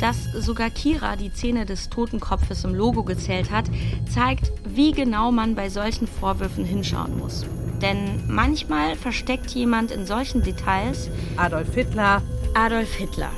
Dass 0.00 0.24
sogar 0.32 0.68
Kira 0.70 1.14
die 1.14 1.32
Zähne 1.32 1.64
des 1.64 1.90
Totenkopfes 1.90 2.64
im 2.64 2.74
Logo 2.74 3.04
gezählt 3.04 3.52
hat, 3.52 3.66
zeigt, 4.12 4.50
wie 4.64 4.90
genau 4.90 5.30
man 5.30 5.54
bei 5.54 5.68
solchen 5.68 6.08
Vorwürfen 6.08 6.64
hinschauen 6.64 7.16
muss. 7.16 7.46
Denn 7.80 8.24
manchmal 8.26 8.96
versteckt 8.96 9.50
jemand 9.52 9.92
in 9.92 10.06
solchen 10.06 10.42
Details 10.42 11.08
Adolf 11.36 11.72
Hitler. 11.72 12.20
Adolf 12.54 12.92
Hitler. 12.96 13.30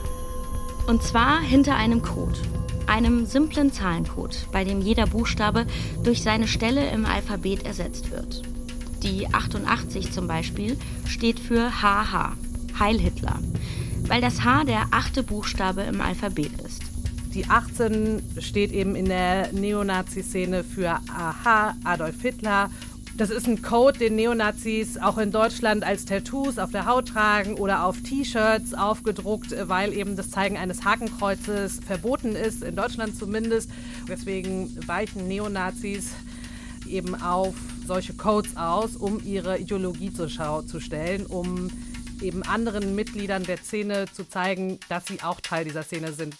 Und 0.87 1.03
zwar 1.03 1.43
hinter 1.43 1.77
einem 1.77 2.01
Code 2.01 2.39
einem 2.89 3.27
simplen 3.27 3.73
Zahlencode, 3.73 4.47
bei 4.53 4.65
dem 4.65 4.81
jeder 4.81 5.07
Buchstabe 5.07 5.67
durch 6.03 6.23
seine 6.23 6.49
Stelle 6.49 6.91
im 6.91 7.07
Alphabet 7.07 7.65
ersetzt 7.65 8.11
wird. 8.11 8.43
Die 9.03 9.27
88 9.33 10.13
zum 10.13 10.29
Beispiel 10.29 10.77
steht 11.07 11.41
für 11.41 11.71
HH, 11.83 12.37
Heil 12.79 12.99
Hitler, 12.99 13.41
weil 14.07 14.21
das 14.21 14.45
H 14.45 14.65
der 14.65 14.87
achte 14.91 15.23
Buchstabe 15.23 15.83
im 15.83 16.01
Alphabet 16.01 16.53
ist. 16.65 16.83
Die 17.35 17.47
18 17.47 18.23
steht 18.41 18.73
eben 18.73 18.95
in 18.95 19.07
der 19.07 19.53
Neonazi-Szene 19.53 20.65
für 20.65 21.01
AHA, 21.09 21.75
Adolf 21.83 22.21
Hitler 22.21 22.71
das 23.17 23.31
ist 23.31 23.47
ein 23.47 23.63
Code, 23.63 23.99
den 23.99 24.17
Neonazis 24.17 24.97
auch 24.97 25.19
in 25.19 25.31
Deutschland 25.31 25.85
als 25.85 26.05
Tattoos 26.05 26.59
auf 26.59 26.71
der 26.71 26.87
Haut 26.87 27.09
tragen 27.09 27.55
oder 27.55 27.85
auf 27.85 28.01
T-Shirts 28.03 28.75
aufgedruckt, 28.75 29.55
weil 29.69 29.93
eben 29.93 30.17
das 30.17 30.31
Zeigen 30.31 30.57
eines 30.57 30.85
Hakenkreuzes 30.85 31.81
verboten 31.87 32.35
ist, 32.35 32.63
in 32.63 32.75
Deutschland 32.75 33.17
zumindest. 33.17 33.71
Deswegen 34.09 34.77
weichen 34.87 35.29
Neonazis 35.29 36.11
eben 36.89 37.15
auf 37.21 37.55
solche 37.87 38.15
Codes 38.15 38.57
aus, 38.57 38.97
um 38.97 39.21
ihre 39.25 39.59
Ideologie 39.59 40.13
zur 40.13 40.29
Schau 40.29 40.63
zu 40.63 40.81
stellen, 40.81 41.27
um 41.27 41.71
eben 42.23 42.43
anderen 42.43 42.95
Mitgliedern 42.95 43.43
der 43.45 43.59
Szene 43.59 44.07
zu 44.13 44.29
zeigen, 44.29 44.79
dass 44.89 45.07
sie 45.07 45.23
auch 45.23 45.41
Teil 45.41 45.65
dieser 45.65 45.83
Szene 45.83 46.13
sind. 46.13 46.35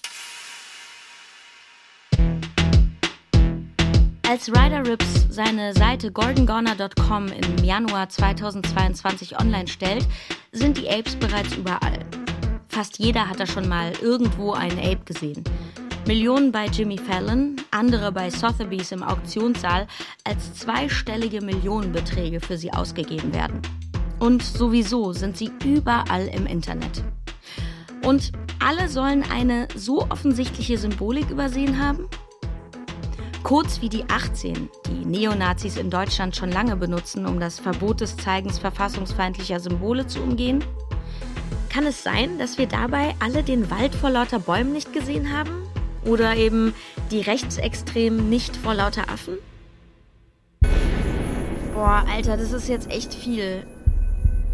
Als 4.33 4.49
Ryder 4.49 4.87
Rips 4.87 5.27
seine 5.29 5.75
Seite 5.75 6.11
goldengoner.com 6.11 7.27
im 7.27 7.63
Januar 7.63 8.09
2022 8.09 9.39
online 9.39 9.69
stellt, 9.69 10.07
sind 10.53 10.79
die 10.79 10.89
Apes 10.89 11.17
bereits 11.17 11.55
überall. 11.55 11.99
Fast 12.67 12.99
jeder 12.99 13.29
hat 13.29 13.41
da 13.41 13.47
schon 13.47 13.69
mal 13.69 13.93
irgendwo 14.01 14.53
einen 14.53 14.79
Ape 14.79 15.05
gesehen. 15.05 15.45
Millionen 16.07 16.51
bei 16.51 16.65
Jimmy 16.65 16.97
Fallon, 16.97 17.57
andere 17.73 18.11
bei 18.11 18.31
Sotheby's 18.31 18.91
im 18.91 19.03
Auktionssaal, 19.03 19.87
als 20.25 20.55
zweistellige 20.55 21.43
Millionenbeträge 21.43 22.41
für 22.41 22.57
sie 22.57 22.73
ausgegeben 22.73 23.35
werden. 23.35 23.61
Und 24.19 24.43
sowieso 24.43 25.13
sind 25.13 25.37
sie 25.37 25.51
überall 25.63 26.27
im 26.29 26.47
Internet. 26.47 27.05
Und 28.03 28.33
alle 28.67 28.89
sollen 28.89 29.25
eine 29.31 29.69
so 29.77 30.07
offensichtliche 30.09 30.79
Symbolik 30.79 31.29
übersehen 31.29 31.79
haben? 31.79 32.09
Codes 33.43 33.83
wie 33.83 33.89
die 33.89 34.05
18, 34.09 34.71
die 34.87 35.05
Neonazis 35.05 35.77
in 35.77 35.91
Deutschland 35.91 36.37
schon 36.37 36.51
lange 36.51 36.77
benutzen, 36.77 37.27
um 37.27 37.41
das 37.41 37.59
Verbot 37.59 38.01
des 38.01 38.17
Zeigens 38.17 38.61
verfassungsfeindlicher 38.61 39.59
Symbole 39.59 40.07
zu 40.07 40.23
umgehen? 40.23 40.63
Kann 41.69 41.85
es 41.85 42.05
sein, 42.05 42.39
dass 42.39 42.57
wir 42.57 42.67
dabei 42.67 43.15
alle 43.19 43.43
den 43.43 43.69
Wald 43.71 43.95
vor 43.95 44.11
lauter 44.11 44.39
Bäumen 44.39 44.73
nicht 44.73 44.93
gesehen 44.93 45.37
haben? 45.37 45.51
Oder 46.05 46.37
eben 46.37 46.75
die 47.11 47.21
Rechtsextremen 47.21 48.29
nicht 48.29 48.57
vor 48.57 48.75
lauter 48.75 49.11
Affen? 49.11 49.39
Boah, 51.75 52.05
Alter, 52.09 52.37
das 52.37 52.53
ist 52.53 52.69
jetzt 52.69 52.91
echt 52.91 53.13
viel. 53.13 53.67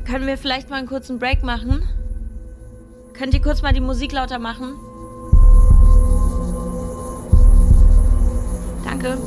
Können 0.06 0.26
wir 0.26 0.38
vielleicht 0.38 0.70
mal 0.70 0.76
einen 0.76 0.88
kurzen 0.88 1.18
Break 1.18 1.42
machen? 1.42 1.82
Könnt 3.12 3.34
ihr 3.34 3.42
kurz 3.42 3.60
mal 3.60 3.74
die 3.74 3.80
Musik 3.80 4.12
lauter 4.12 4.38
machen? 4.38 4.74
Danke. 9.00 9.18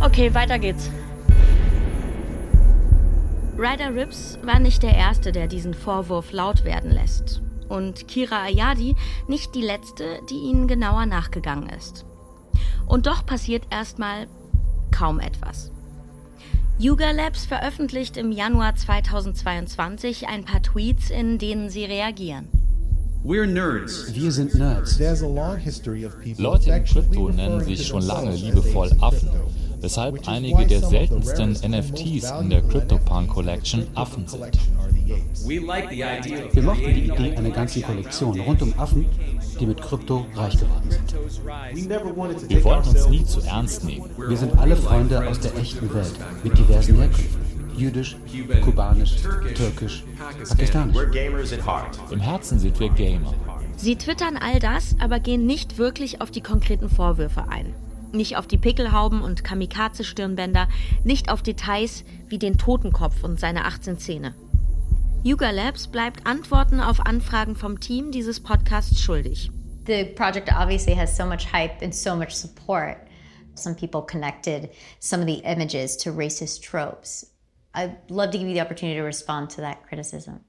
Okay, 0.00 0.32
weiter 0.32 0.58
geht's. 0.58 0.90
Ryder 3.58 3.94
Rips 3.94 4.38
war 4.42 4.60
nicht 4.60 4.82
der 4.82 4.94
Erste, 4.94 5.32
der 5.32 5.48
diesen 5.48 5.74
Vorwurf 5.74 6.32
laut 6.32 6.64
werden 6.64 6.90
lässt 6.90 7.42
und 7.68 8.06
Kira 8.08 8.42
Ayadi 8.42 8.94
nicht 9.26 9.54
die 9.54 9.62
letzte, 9.62 10.20
die 10.30 10.34
ihnen 10.34 10.68
genauer 10.68 11.06
nachgegangen 11.06 11.68
ist. 11.68 12.04
Und 12.86 13.06
doch 13.06 13.24
passiert 13.26 13.64
erstmal 13.70 14.26
kaum 14.92 15.18
etwas. 15.18 15.72
Yuga 16.78 17.12
Labs 17.12 17.46
veröffentlicht 17.46 18.16
im 18.16 18.30
Januar 18.30 18.74
2022 18.74 20.28
ein 20.28 20.44
paar 20.44 20.62
Tweets, 20.62 21.10
in 21.10 21.38
denen 21.38 21.70
sie 21.70 21.84
reagieren. 21.84 22.48
Wir 23.24 24.32
sind 24.32 24.54
Nerds. 24.54 24.98
Leute 26.38 26.70
in 26.70 26.84
Krypto 26.84 27.30
nennen 27.30 27.64
sich 27.64 27.86
schon 27.86 28.02
lange 28.02 28.34
liebevoll 28.34 28.90
Affen 29.00 29.30
weshalb 29.84 30.26
einige 30.26 30.66
der 30.66 30.80
seltensten 30.80 31.52
NFTs 31.52 32.32
in 32.40 32.48
der 32.48 32.62
CryptoPunk 32.62 33.28
Collection 33.28 33.86
Affen 33.94 34.26
sind. 34.26 34.58
Wir 35.44 36.62
mochten 36.62 36.94
die 36.94 37.04
Idee 37.04 37.36
einer 37.36 37.50
ganzen 37.50 37.82
Kollektion 37.82 38.40
rund 38.40 38.62
um 38.62 38.72
Affen, 38.78 39.04
die 39.60 39.66
mit 39.66 39.80
Krypto 39.82 40.26
reich 40.34 40.58
geworden 40.58 40.90
sind. 40.90 41.14
Wir 42.48 42.64
wollten 42.64 42.88
uns 42.88 43.08
nie 43.08 43.24
zu 43.24 43.40
ernst 43.42 43.84
nehmen. 43.84 44.08
Wir 44.26 44.38
sind 44.38 44.58
alle 44.58 44.74
Freunde 44.74 45.28
aus 45.28 45.38
der 45.40 45.54
echten 45.56 45.92
Welt 45.92 46.14
mit 46.42 46.56
diversen 46.56 46.96
Herkünften. 46.96 47.43
Jüdisch, 47.76 48.16
kubanisch, 48.62 49.16
türkisch, 49.54 50.04
pakistanisch. 50.46 50.96
Im 52.10 52.20
Herzen 52.20 52.58
sind 52.58 52.78
wir 52.78 52.88
Gamer. 52.90 53.34
Sie 53.76 53.96
twittern 53.96 54.36
all 54.36 54.60
das, 54.60 54.96
aber 55.00 55.20
gehen 55.20 55.46
nicht 55.46 55.78
wirklich 55.78 56.20
auf 56.20 56.30
die 56.30 56.40
konkreten 56.40 56.88
Vorwürfe 56.88 57.48
ein. 57.48 57.74
Nicht 58.12 58.36
auf 58.36 58.46
die 58.46 58.58
Pickelhauben 58.58 59.22
und 59.22 59.42
Kamikaze-Stirnbänder, 59.42 60.68
nicht 61.02 61.30
auf 61.30 61.42
Details 61.42 62.04
wie 62.28 62.38
den 62.38 62.58
Totenkopf 62.58 63.24
und 63.24 63.40
seine 63.40 63.64
18 63.64 63.98
Zähne. 63.98 64.34
Yuga 65.24 65.50
Labs 65.50 65.88
bleibt 65.88 66.26
Antworten 66.26 66.80
auf 66.80 67.00
Anfragen 67.00 67.56
vom 67.56 67.80
Team 67.80 68.12
dieses 68.12 68.40
Podcasts 68.40 69.00
schuldig. 69.00 69.50
The 69.86 70.04
project 70.04 70.50
obviously 70.50 70.94
has 70.94 71.16
so 71.16 71.26
much 71.26 71.52
hype 71.52 71.82
and 71.82 71.94
so 71.94 72.14
much 72.14 72.30
support. 72.30 72.98
Some 73.54 73.74
people 73.74 74.02
connected 74.02 74.70
some 75.00 75.20
of 75.20 75.28
the 75.28 75.42
images 75.44 75.96
to 75.98 76.10
racist 76.10 76.62
tropes. 76.62 77.33
I'd 77.74 77.96
love 78.08 78.30
to 78.30 78.38
give 78.38 78.46
you 78.48 78.54
the 78.54 78.60
opportunity 78.60 78.98
to 78.98 79.04
respond 79.04 79.50
to 79.50 79.60
that 79.62 79.86
criticism. 79.88 80.44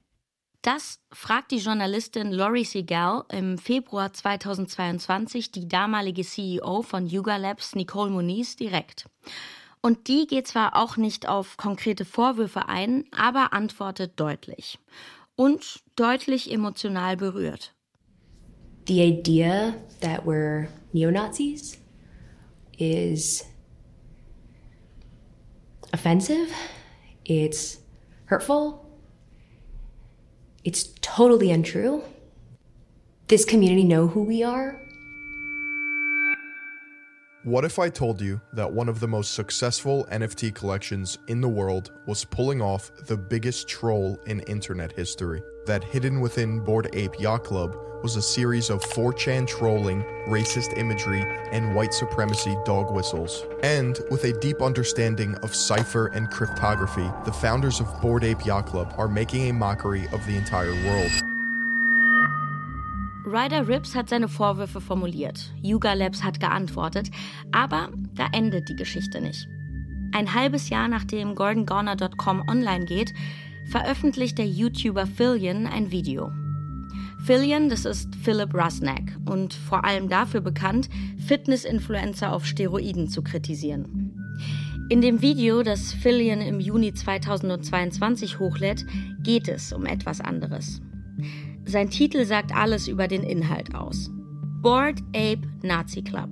Das 0.62 0.98
fragt 1.12 1.52
die 1.52 1.58
Journalistin 1.58 2.32
Laurie 2.32 2.64
Segal 2.64 3.24
im 3.30 3.56
Februar 3.56 4.12
2022 4.12 5.52
die 5.52 5.68
damalige 5.68 6.24
CEO 6.24 6.82
von 6.82 7.06
Yuga 7.06 7.36
Labs, 7.36 7.76
Nicole 7.76 8.10
Moniz, 8.10 8.56
direkt. 8.56 9.08
Und 9.80 10.08
die 10.08 10.26
geht 10.26 10.48
zwar 10.48 10.74
auch 10.74 10.96
nicht 10.96 11.28
auf 11.28 11.56
konkrete 11.56 12.04
Vorwürfe 12.04 12.68
ein, 12.68 13.04
aber 13.16 13.52
antwortet 13.52 14.18
deutlich. 14.18 14.80
Und 15.36 15.84
deutlich 15.94 16.50
emotional 16.50 17.16
berührt. 17.16 17.72
The 18.88 19.02
idea 19.02 19.74
that 20.00 20.24
we're 20.24 20.66
neo-Nazis 20.92 21.78
is 22.78 23.44
offensive, 25.92 26.48
it's 27.26 27.78
hurtful, 28.26 28.88
It's 30.64 30.88
totally 31.00 31.52
untrue. 31.52 32.02
This 33.28 33.44
community 33.44 33.84
know 33.84 34.08
who 34.08 34.22
we 34.22 34.42
are. 34.42 34.80
What 37.46 37.64
if 37.64 37.78
I 37.78 37.88
told 37.90 38.20
you 38.20 38.40
that 38.54 38.72
one 38.72 38.88
of 38.88 38.98
the 38.98 39.06
most 39.06 39.34
successful 39.34 40.04
NFT 40.10 40.52
collections 40.52 41.18
in 41.28 41.40
the 41.40 41.48
world 41.48 41.92
was 42.04 42.24
pulling 42.24 42.60
off 42.60 42.90
the 43.06 43.16
biggest 43.16 43.68
troll 43.68 44.18
in 44.26 44.40
internet 44.40 44.90
history? 44.90 45.44
That 45.64 45.84
hidden 45.84 46.18
within 46.20 46.58
Board 46.58 46.88
Ape 46.92 47.20
Yacht 47.20 47.44
Club 47.44 47.76
was 48.02 48.16
a 48.16 48.20
series 48.20 48.68
of 48.68 48.82
4chan 48.82 49.46
trolling, 49.46 50.02
racist 50.26 50.76
imagery, 50.76 51.22
and 51.52 51.72
white 51.72 51.94
supremacy 51.94 52.56
dog 52.64 52.92
whistles. 52.92 53.44
And 53.62 53.96
with 54.10 54.24
a 54.24 54.36
deep 54.40 54.60
understanding 54.60 55.36
of 55.36 55.54
cipher 55.54 56.08
and 56.08 56.28
cryptography, 56.28 57.08
the 57.24 57.32
founders 57.32 57.78
of 57.78 58.00
Board 58.00 58.24
Ape 58.24 58.44
Yacht 58.44 58.66
Club 58.66 58.92
are 58.98 59.06
making 59.06 59.50
a 59.50 59.52
mockery 59.52 60.08
of 60.08 60.26
the 60.26 60.36
entire 60.36 60.74
world. 60.84 61.12
Ryder 63.26 63.66
Rips 63.66 63.96
hat 63.96 64.08
seine 64.08 64.28
Vorwürfe 64.28 64.80
formuliert, 64.80 65.52
Yuga 65.60 65.94
Labs 65.94 66.22
hat 66.22 66.38
geantwortet, 66.38 67.10
aber 67.50 67.90
da 68.14 68.28
endet 68.32 68.68
die 68.68 68.76
Geschichte 68.76 69.20
nicht. 69.20 69.48
Ein 70.12 70.32
halbes 70.32 70.68
Jahr 70.68 70.86
nachdem 70.86 71.34
GordonGorner.com 71.34 72.48
online 72.48 72.84
geht, 72.84 73.12
veröffentlicht 73.68 74.38
der 74.38 74.46
YouTuber 74.46 75.06
Fillion 75.06 75.66
ein 75.66 75.90
Video. 75.90 76.30
Fillion, 77.24 77.68
das 77.68 77.84
ist 77.84 78.14
Philip 78.22 78.54
Rusnack 78.54 79.18
und 79.28 79.54
vor 79.54 79.84
allem 79.84 80.08
dafür 80.08 80.40
bekannt, 80.40 80.88
Fitness-Influencer 81.26 82.32
auf 82.32 82.46
Steroiden 82.46 83.08
zu 83.08 83.22
kritisieren. 83.22 84.14
In 84.88 85.00
dem 85.00 85.20
Video, 85.20 85.64
das 85.64 85.92
Fillion 85.92 86.40
im 86.40 86.60
Juni 86.60 86.94
2022 86.94 88.38
hochlädt, 88.38 88.86
geht 89.24 89.48
es 89.48 89.72
um 89.72 89.84
etwas 89.84 90.20
anderes. 90.20 90.80
Sein 91.68 91.90
Titel 91.90 92.24
sagt 92.24 92.54
alles 92.54 92.86
über 92.86 93.08
den 93.08 93.24
Inhalt 93.24 93.74
aus. 93.74 94.08
Board 94.62 95.00
Ape 95.08 95.42
Nazi 95.62 96.00
Club. 96.00 96.30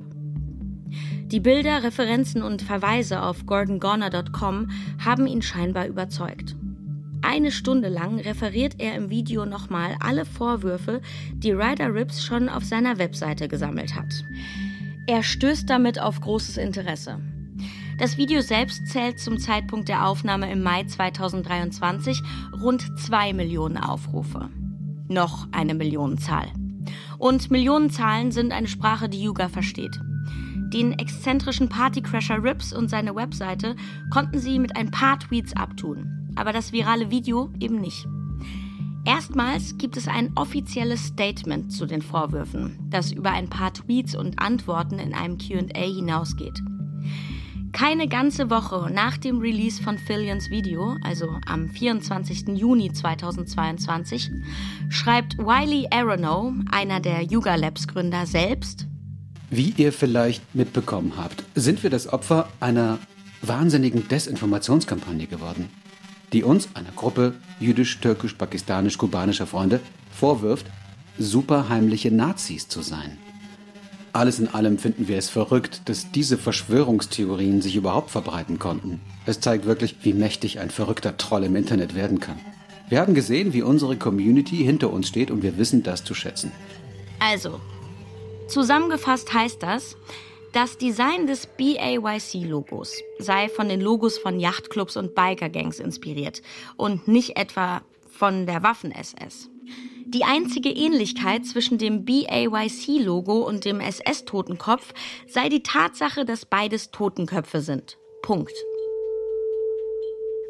Die 1.27 1.41
Bilder, 1.41 1.83
Referenzen 1.83 2.41
und 2.41 2.63
Verweise 2.63 3.21
auf 3.21 3.45
gordongoner.com 3.45 4.71
haben 5.05 5.27
ihn 5.27 5.43
scheinbar 5.43 5.89
überzeugt. 5.89 6.55
Eine 7.23 7.51
Stunde 7.51 7.89
lang 7.89 8.21
referiert 8.21 8.77
er 8.79 8.95
im 8.95 9.11
Video 9.11 9.45
nochmal 9.45 9.97
alle 9.99 10.25
Vorwürfe, 10.25 11.01
die 11.33 11.51
Ryder 11.51 11.93
Rips 11.93 12.23
schon 12.23 12.49
auf 12.49 12.65
seiner 12.65 12.99
Webseite 12.99 13.49
gesammelt 13.49 13.97
hat. 13.97 14.25
Er 15.09 15.25
stößt 15.25 15.69
damit 15.69 15.99
auf 16.01 16.21
großes 16.21 16.59
Interesse. 16.59 17.19
Das 17.99 18.17
Video 18.19 18.41
selbst 18.41 18.87
zählt 18.87 19.19
zum 19.19 19.39
Zeitpunkt 19.39 19.89
der 19.89 20.07
Aufnahme 20.07 20.51
im 20.53 20.63
Mai 20.63 20.85
2023 20.85 22.23
rund 22.61 22.85
2 23.01 23.33
Millionen 23.33 23.79
Aufrufe. 23.79 24.49
Noch 25.09 25.49
eine 25.53 25.75
Millionenzahl. 25.75 26.53
Und 27.19 27.51
Millionenzahlen 27.51 28.33
sind 28.33 28.53
eine 28.53 28.69
Sprache, 28.69 29.09
die 29.09 29.23
Yuga 29.23 29.49
versteht. 29.49 30.01
Den 30.73 30.93
exzentrischen 30.99 31.69
Partycrasher 31.69 32.43
Rips 32.43 32.73
und 32.73 32.89
seine 32.89 33.15
Webseite 33.15 33.77
konnten 34.11 34.39
sie 34.39 34.59
mit 34.59 34.77
ein 34.77 34.91
paar 34.91 35.19
Tweets 35.19 35.55
abtun 35.55 36.15
aber 36.35 36.53
das 36.53 36.73
virale 36.73 37.11
Video 37.11 37.51
eben 37.61 37.81
nicht. 37.81 38.07
Erstmals 39.05 39.77
gibt 39.77 39.97
es 39.97 40.09
ein 40.09 40.33
offizielles 40.35 41.07
Statement 41.07 41.71
zu 41.73 41.85
den 41.85 42.01
Vorwürfen, 42.01 42.79
das 42.89 43.13
über 43.13 43.31
ein 43.31 43.51
paar 43.51 43.73
Tweets 43.73 44.15
und 44.15 44.39
Antworten 44.39 44.99
in 44.99 45.13
einem 45.13 45.37
QA 45.37 45.79
hinausgeht. 45.79 46.63
Keine 47.75 48.07
ganze 48.07 48.51
Woche 48.51 48.89
nach 48.93 49.19
dem 49.19 49.41
Release 49.41 49.83
von 49.83 49.99
Fillions 49.99 50.49
Video, 50.49 50.97
also 51.03 51.41
am 51.45 51.69
24. 51.69 52.57
Juni 52.57 52.93
2022, 52.93 54.31
schreibt 54.89 55.37
Wiley 55.39 55.89
Aronow, 55.91 56.53
einer 56.71 57.01
der 57.01 57.23
Yuga 57.23 57.57
Labs 57.57 57.89
Gründer, 57.89 58.27
selbst: 58.27 58.87
Wie 59.51 59.75
ihr 59.77 59.93
vielleicht 59.93 60.55
mitbekommen 60.55 61.15
habt, 61.17 61.43
sind 61.57 61.83
wir 61.83 61.91
das 61.91 62.13
Opfer 62.13 62.49
einer 62.61 63.01
wahnsinnigen 63.43 64.07
Desinformationskampagne 64.07 65.27
geworden, 65.27 65.69
die 66.33 66.45
uns, 66.45 66.69
einer 66.75 66.93
Gruppe 66.93 67.35
jüdisch, 67.59 67.99
türkisch, 67.99 68.35
pakistanisch, 68.35 68.99
kubanischer 68.99 69.49
Freunde, 69.49 69.81
vorwirft, 70.13 70.67
superheimliche 71.19 72.13
Nazis 72.13 72.69
zu 72.69 72.83
sein. 72.83 73.19
Alles 74.15 74.39
in 74.39 74.47
allem 74.47 74.79
finden 74.79 75.09
wir 75.09 75.19
es 75.19 75.29
verrückt, 75.29 75.83
dass 75.87 76.13
diese 76.13 76.39
Verschwörungstheorien 76.39 77.61
sich 77.61 77.75
überhaupt 77.75 78.13
verbreiten 78.13 78.61
konnten. 78.61 79.01
Es 79.27 79.41
zeigt 79.41 79.67
wirklich, 79.67 79.97
wie 80.03 80.13
mächtig 80.13 80.61
ein 80.61 80.71
verrückter 80.71 81.17
Troll 81.17 81.43
im 81.43 81.57
Internet 81.57 81.97
werden 81.97 82.21
kann. 82.21 82.39
Wir 82.89 83.01
haben 83.01 83.15
gesehen, 83.15 83.53
wie 83.53 83.63
unsere 83.63 83.97
Community 83.97 84.59
hinter 84.59 84.93
uns 84.93 85.09
steht 85.09 85.33
und 85.33 85.43
wir 85.43 85.59
wissen 85.59 85.83
das 85.83 86.05
zu 86.05 86.15
schätzen. 86.15 86.53
Also, 87.19 87.61
zusammengefasst 88.47 89.35
heißt 89.35 89.61
das, 89.61 89.97
das 90.53 90.79
Design 90.79 91.27
des 91.27 91.49
BAYC-Logos 91.49 92.95
sei 93.19 93.49
von 93.49 93.69
den 93.69 93.81
Logos 93.81 94.17
von 94.19 94.39
Yachtclubs 94.39 94.97
und 94.97 95.17
Biker-Gangs 95.17 95.81
inspiriert 95.81 96.41
und 96.77 97.09
nicht 97.09 97.37
etwa 97.37 97.83
von 98.09 98.47
der 98.47 98.63
Waffen-SS. 98.63 99.51
Die 100.15 100.23
einzige 100.23 100.69
Ähnlichkeit 100.71 101.45
zwischen 101.45 101.77
dem 101.77 102.05
BAYC-Logo 102.05 103.41
und 103.41 103.65
dem 103.65 103.81
SS-Totenkopf 103.81 104.95
sei 105.27 105.49
die 105.49 105.65
Tatsache, 105.65 106.25
dass 106.25 106.47
beides 106.47 106.93
Totenköpfe 106.93 107.61
sind. 107.61 107.99
Punkt. 108.23 108.55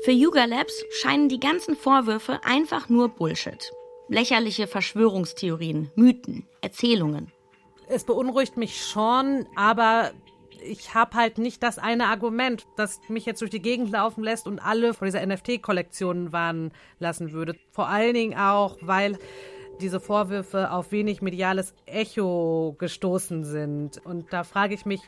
Für 0.03 0.11
Yuga 0.11 0.45
Labs 0.45 0.85
scheinen 1.01 1.31
die 1.31 1.41
ganzen 1.41 1.77
Vorwürfe 1.77 2.41
einfach 2.45 2.91
nur 2.91 3.09
Bullshit. 3.09 3.73
Lächerliche 4.09 4.67
Verschwörungstheorien, 4.67 5.91
Mythen, 5.95 6.47
Erzählungen. 6.61 7.33
Es 7.89 8.05
beunruhigt 8.05 8.59
mich 8.59 8.85
schon, 8.85 9.47
aber 9.57 10.13
ich 10.63 10.93
habe 10.93 11.17
halt 11.17 11.39
nicht 11.39 11.63
das 11.63 11.79
eine 11.79 12.09
Argument, 12.09 12.67
das 12.77 13.01
mich 13.09 13.25
jetzt 13.25 13.41
durch 13.41 13.51
die 13.51 13.63
Gegend 13.63 13.91
laufen 13.91 14.25
lässt 14.25 14.47
und 14.47 14.59
alle 14.59 14.93
von 14.93 15.07
dieser 15.07 15.25
NFT-Kollektion 15.25 16.33
warnen 16.33 16.73
lassen 16.99 17.33
würde. 17.33 17.57
Vor 17.71 17.89
allen 17.89 18.13
Dingen 18.13 18.39
auch, 18.39 18.77
weil 18.83 19.19
diese 19.81 20.01
Vorwürfe 20.01 20.71
auf 20.71 20.93
wenig 20.93 21.23
mediales 21.23 21.75
Echo 21.87 22.75
gestoßen 22.79 23.45
sind. 23.45 24.05
Und 24.05 24.33
da 24.33 24.45
frage 24.45 24.75
ich 24.75 24.87
mich, 24.87 25.01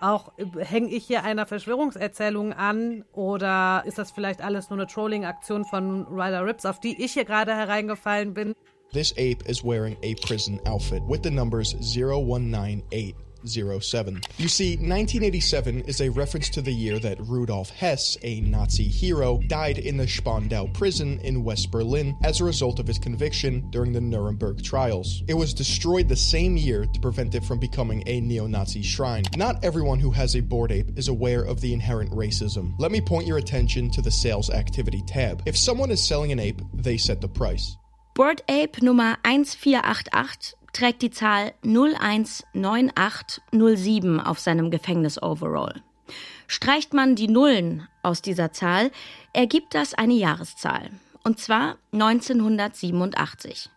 auch, 0.00 0.32
hänge 0.58 0.88
ich 0.88 1.06
hier 1.06 1.22
einer 1.22 1.46
Verschwörungserzählung 1.46 2.52
an 2.52 3.04
oder 3.12 3.84
ist 3.86 3.98
das 3.98 4.10
vielleicht 4.10 4.42
alles 4.42 4.68
nur 4.68 4.78
eine 4.78 4.88
Trolling-Aktion 4.88 5.64
von 5.64 6.06
Ryder 6.08 6.44
Rips, 6.44 6.66
auf 6.66 6.80
die 6.80 7.02
ich 7.02 7.12
hier 7.12 7.24
gerade 7.24 7.54
hereingefallen 7.54 8.34
bin? 8.34 8.54
This 8.92 9.12
ape 9.12 9.44
is 9.46 9.64
wearing 9.64 9.96
a 10.02 10.14
prison 10.26 10.60
outfit 10.66 11.02
with 11.08 11.20
the 11.22 11.30
numbers 11.30 11.74
0198. 11.80 13.14
07. 13.44 14.20
You 14.38 14.48
see, 14.48 14.76
1987 14.76 15.82
is 15.82 16.00
a 16.00 16.10
reference 16.10 16.48
to 16.50 16.62
the 16.62 16.72
year 16.72 16.98
that 16.98 17.20
Rudolf 17.20 17.70
Hess, 17.70 18.16
a 18.22 18.40
Nazi 18.40 18.84
hero, 18.84 19.38
died 19.46 19.78
in 19.78 19.96
the 19.96 20.08
Spandau 20.08 20.66
prison 20.72 21.18
in 21.20 21.44
West 21.44 21.70
Berlin 21.70 22.16
as 22.22 22.40
a 22.40 22.44
result 22.44 22.78
of 22.78 22.86
his 22.86 22.98
conviction 22.98 23.68
during 23.70 23.92
the 23.92 24.00
Nuremberg 24.00 24.62
trials. 24.62 25.22
It 25.28 25.34
was 25.34 25.54
destroyed 25.54 26.08
the 26.08 26.16
same 26.16 26.56
year 26.56 26.86
to 26.86 27.00
prevent 27.00 27.34
it 27.34 27.44
from 27.44 27.58
becoming 27.58 28.02
a 28.06 28.20
neo 28.20 28.46
Nazi 28.46 28.82
shrine. 28.82 29.24
Not 29.36 29.64
everyone 29.64 30.00
who 30.00 30.10
has 30.10 30.36
a 30.36 30.40
board 30.40 30.72
ape 30.72 30.98
is 30.98 31.08
aware 31.08 31.42
of 31.42 31.60
the 31.60 31.72
inherent 31.72 32.10
racism. 32.10 32.74
Let 32.78 32.92
me 32.92 33.00
point 33.00 33.26
your 33.26 33.38
attention 33.38 33.90
to 33.90 34.02
the 34.02 34.10
sales 34.10 34.50
activity 34.50 35.02
tab. 35.06 35.42
If 35.46 35.56
someone 35.56 35.90
is 35.90 36.06
selling 36.06 36.32
an 36.32 36.38
ape, 36.38 36.60
they 36.74 36.96
set 36.96 37.20
the 37.20 37.28
price. 37.28 37.76
Board 38.14 38.42
Ape 38.48 38.82
Nummer 38.82 39.16
1488 39.24 40.54
trägt 40.72 41.02
die 41.02 41.10
Zahl 41.10 41.52
019807 41.62 44.20
auf 44.20 44.38
seinem 44.38 44.70
Gefängnis-Overall. 44.70 45.82
Streicht 46.46 46.94
man 46.94 47.14
die 47.14 47.28
Nullen 47.28 47.86
aus 48.02 48.22
dieser 48.22 48.52
Zahl, 48.52 48.90
ergibt 49.32 49.74
das 49.74 49.94
eine 49.94 50.14
Jahreszahl. 50.14 50.90
Und 51.24 51.38
zwar 51.38 51.76
1987. 51.92 53.70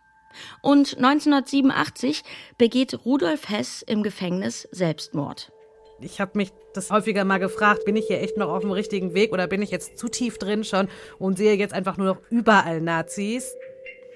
Und 0.60 0.96
1987 0.96 2.24
begeht 2.58 3.06
Rudolf 3.06 3.48
Hess 3.48 3.82
im 3.82 4.02
Gefängnis 4.02 4.68
Selbstmord. 4.72 5.52
Ich 6.00 6.20
habe 6.20 6.32
mich 6.34 6.52
das 6.74 6.90
häufiger 6.90 7.24
mal 7.24 7.38
gefragt, 7.38 7.86
bin 7.86 7.96
ich 7.96 8.06
hier 8.06 8.20
echt 8.20 8.36
noch 8.36 8.50
auf 8.50 8.60
dem 8.60 8.70
richtigen 8.70 9.14
Weg 9.14 9.32
oder 9.32 9.46
bin 9.46 9.62
ich 9.62 9.70
jetzt 9.70 9.98
zu 9.98 10.08
tief 10.08 10.36
drin 10.36 10.62
schon 10.62 10.88
und 11.18 11.38
sehe 11.38 11.54
jetzt 11.54 11.72
einfach 11.72 11.96
nur 11.96 12.06
noch 12.06 12.18
überall 12.28 12.82
Nazis? 12.82 13.54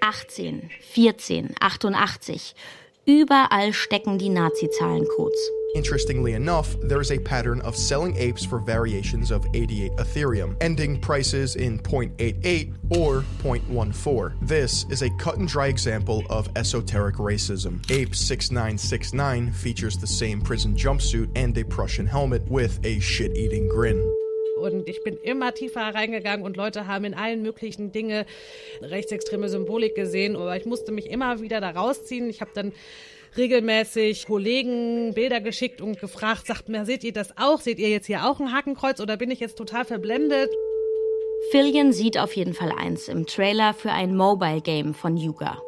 18, 0.02 0.70
14, 0.94 1.54
88. 1.62 2.54
Überall 3.06 3.72
stecken 3.72 4.18
die 4.18 4.28
Nazi-Zahlencodes. 4.28 5.40
Interestingly 5.74 6.34
enough, 6.34 6.76
there 6.82 7.00
is 7.00 7.12
a 7.12 7.18
pattern 7.18 7.60
of 7.62 7.76
selling 7.76 8.16
apes 8.16 8.44
for 8.44 8.58
variations 8.58 9.30
of 9.30 9.46
88 9.54 9.92
Ethereum, 9.92 10.56
ending 10.60 11.00
prices 11.00 11.56
in 11.56 11.78
0.88 11.78 12.74
or 12.90 13.22
0.14. 13.42 14.34
This 14.42 14.84
is 14.90 15.02
a 15.02 15.10
cut 15.10 15.38
and 15.38 15.48
dry 15.48 15.68
example 15.68 16.24
of 16.28 16.48
esoteric 16.56 17.16
racism. 17.16 17.88
Ape 17.90 18.14
6969 18.14 19.52
features 19.52 19.96
the 19.96 20.06
same 20.06 20.40
prison 20.40 20.74
jumpsuit 20.74 21.30
and 21.36 21.56
a 21.56 21.64
Prussian 21.64 22.06
helmet 22.06 22.42
with 22.48 22.84
a 22.84 22.98
shit 22.98 23.36
eating 23.36 23.68
grin. 23.68 23.98
Und 24.60 24.88
ich 24.88 25.02
bin 25.02 25.18
immer 25.22 25.54
tiefer 25.54 25.80
reingegangen 25.80 26.44
und 26.44 26.56
Leute 26.56 26.86
haben 26.86 27.04
in 27.04 27.14
allen 27.14 27.42
möglichen 27.42 27.92
Dinge 27.92 28.26
rechtsextreme 28.82 29.48
Symbolik 29.48 29.94
gesehen. 29.94 30.36
Aber 30.36 30.56
ich 30.56 30.66
musste 30.66 30.92
mich 30.92 31.10
immer 31.10 31.40
wieder 31.40 31.60
da 31.60 31.70
rausziehen. 31.70 32.30
Ich 32.30 32.40
habe 32.40 32.50
dann 32.54 32.72
regelmäßig 33.36 34.26
Kollegen 34.26 35.14
Bilder 35.14 35.40
geschickt 35.40 35.80
und 35.80 36.00
gefragt, 36.00 36.46
sagt 36.46 36.68
mir, 36.68 36.84
seht 36.84 37.04
ihr 37.04 37.12
das 37.12 37.36
auch? 37.36 37.60
Seht 37.60 37.78
ihr 37.78 37.88
jetzt 37.88 38.06
hier 38.06 38.26
auch 38.26 38.40
ein 38.40 38.52
Hakenkreuz 38.52 39.00
oder 39.00 39.16
bin 39.16 39.30
ich 39.30 39.40
jetzt 39.40 39.56
total 39.56 39.84
verblendet? 39.84 40.50
Fillion 41.50 41.92
sieht 41.92 42.18
auf 42.18 42.36
jeden 42.36 42.54
Fall 42.54 42.72
eins 42.76 43.08
im 43.08 43.26
Trailer 43.26 43.72
für 43.72 43.92
ein 43.92 44.14
Mobile 44.16 44.60
Game 44.60 44.94
von 44.94 45.16
Yuga. 45.16 45.62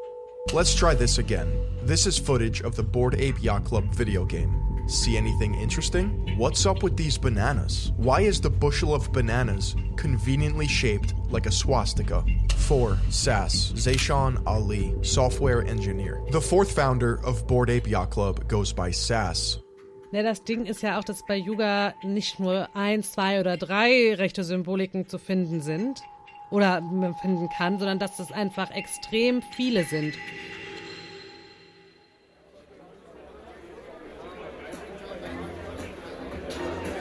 Let's 0.50 0.74
try 0.74 0.94
this 0.94 1.16
again. 1.16 1.50
This 1.82 2.06
is 2.06 2.18
footage 2.18 2.60
of 2.60 2.76
the 2.76 2.82
Board 2.82 3.14
Ape 3.14 3.42
Yacht 3.42 3.64
Club 3.64 3.84
video 3.94 4.26
game. 4.26 4.84
See 4.86 5.16
anything 5.16 5.54
interesting? 5.54 6.36
What's 6.36 6.66
up 6.66 6.82
with 6.82 6.94
these 6.94 7.16
bananas? 7.16 7.92
Why 7.96 8.20
is 8.20 8.38
the 8.38 8.50
bushel 8.50 8.94
of 8.94 9.10
bananas 9.12 9.76
conveniently 9.96 10.66
shaped 10.66 11.14
like 11.30 11.46
a 11.46 11.50
swastika? 11.50 12.22
4. 12.56 12.98
SAS, 13.08 13.72
Zayshawn 13.72 14.42
Ali, 14.44 14.94
software 15.02 15.62
engineer. 15.62 16.20
The 16.32 16.40
fourth 16.40 16.72
founder 16.72 17.24
of 17.24 17.46
Board 17.46 17.70
Ape 17.70 17.86
Yacht 17.88 18.10
Club 18.10 18.46
goes 18.48 18.74
by 18.74 18.90
SAS. 18.90 19.58
Ne, 20.12 20.22
das 20.22 20.44
Ding 20.44 20.66
ist 20.66 20.82
ja 20.82 20.98
auch, 20.98 21.04
dass 21.04 21.22
bei 21.26 21.36
Yuga 21.36 21.94
nicht 22.02 22.38
nur 22.38 22.68
ein, 22.76 23.02
zwei 23.02 23.40
oder 23.40 23.56
drei 23.56 24.14
rechte 24.14 24.44
Symboliken 24.44 25.06
zu 25.06 25.18
finden 25.18 25.62
sind 25.62 26.02
oder 26.52 26.80
man 26.82 27.14
finden 27.16 27.48
kann, 27.48 27.78
sondern 27.78 27.98
dass 27.98 28.18
es 28.18 28.30
einfach 28.30 28.70
extrem 28.70 29.42
viele 29.56 29.84
sind. 29.84 30.14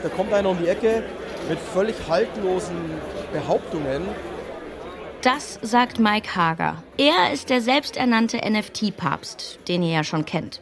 Da 0.02 0.08
kommt 0.08 0.32
einer 0.32 0.48
um 0.48 0.58
die 0.58 0.66
Ecke 0.66 1.04
mit 1.48 1.58
völlig 1.58 1.94
haltlosen 2.08 2.76
Behauptungen. 3.32 4.02
Das 5.20 5.60
sagt 5.62 6.00
Mike 6.00 6.34
Hager. 6.34 6.82
Er 6.96 7.32
ist 7.32 7.50
der 7.50 7.60
selbsternannte 7.60 8.38
NFT-Papst, 8.38 9.60
den 9.68 9.84
ihr 9.84 9.92
ja 9.92 10.02
schon 10.04 10.24
kennt. 10.24 10.60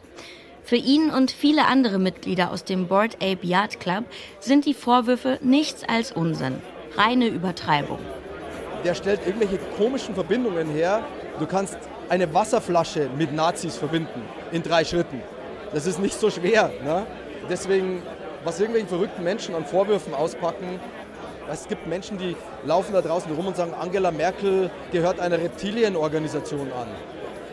Für 0.63 0.75
ihn 0.75 1.09
und 1.09 1.31
viele 1.31 1.65
andere 1.65 1.97
Mitglieder 1.97 2.51
aus 2.51 2.63
dem 2.63 2.87
Board 2.87 3.15
Ape 3.15 3.47
Yard 3.47 3.79
Club 3.79 4.05
sind 4.39 4.65
die 4.65 4.75
Vorwürfe 4.75 5.39
nichts 5.41 5.83
als 5.83 6.11
Unsinn. 6.11 6.61
Reine 6.95 7.27
Übertreibung. 7.27 7.99
Der 8.83 8.95
stellt 8.95 9.21
irgendwelche 9.25 9.57
komischen 9.77 10.15
Verbindungen 10.15 10.69
her. 10.69 11.01
Du 11.39 11.45
kannst 11.45 11.77
eine 12.09 12.33
Wasserflasche 12.33 13.09
mit 13.17 13.33
Nazis 13.33 13.77
verbinden 13.77 14.23
in 14.51 14.63
drei 14.63 14.83
Schritten. 14.83 15.21
Das 15.73 15.85
ist 15.85 15.99
nicht 15.99 16.19
so 16.19 16.29
schwer. 16.29 16.71
Ne? 16.83 17.05
Deswegen 17.49 18.01
was 18.43 18.59
irgendwelche 18.59 18.87
verrückten 18.87 19.23
Menschen 19.23 19.55
an 19.55 19.65
Vorwürfen 19.65 20.13
auspacken. 20.13 20.79
Es 21.51 21.67
gibt 21.67 21.87
Menschen, 21.87 22.17
die 22.17 22.35
laufen 22.65 22.93
da 22.93 23.01
draußen 23.01 23.31
rum 23.33 23.47
und 23.47 23.55
sagen, 23.55 23.73
Angela 23.73 24.11
Merkel 24.11 24.69
gehört 24.91 25.19
einer 25.19 25.37
Reptilienorganisation 25.37 26.71
an. 26.71 26.87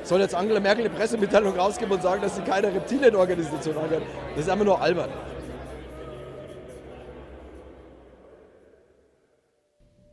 Soll 0.05 0.21
jetzt 0.21 0.35
Angela 0.35 0.61
Merkel 0.61 0.87
eine 0.87 0.95
Pressemitteilung 0.95 1.59
rausgeben 1.59 1.93
und 1.93 2.03
sagen, 2.03 2.23
dass 2.23 2.37
sie 2.37 2.43
keiner 2.43 2.73
Reptilienorganisation 2.73 3.77
angehört? 3.77 4.05
Das 4.35 4.45
ist 4.45 4.51
einfach 4.51 4.65
nur 4.65 4.81
albern. 4.81 5.11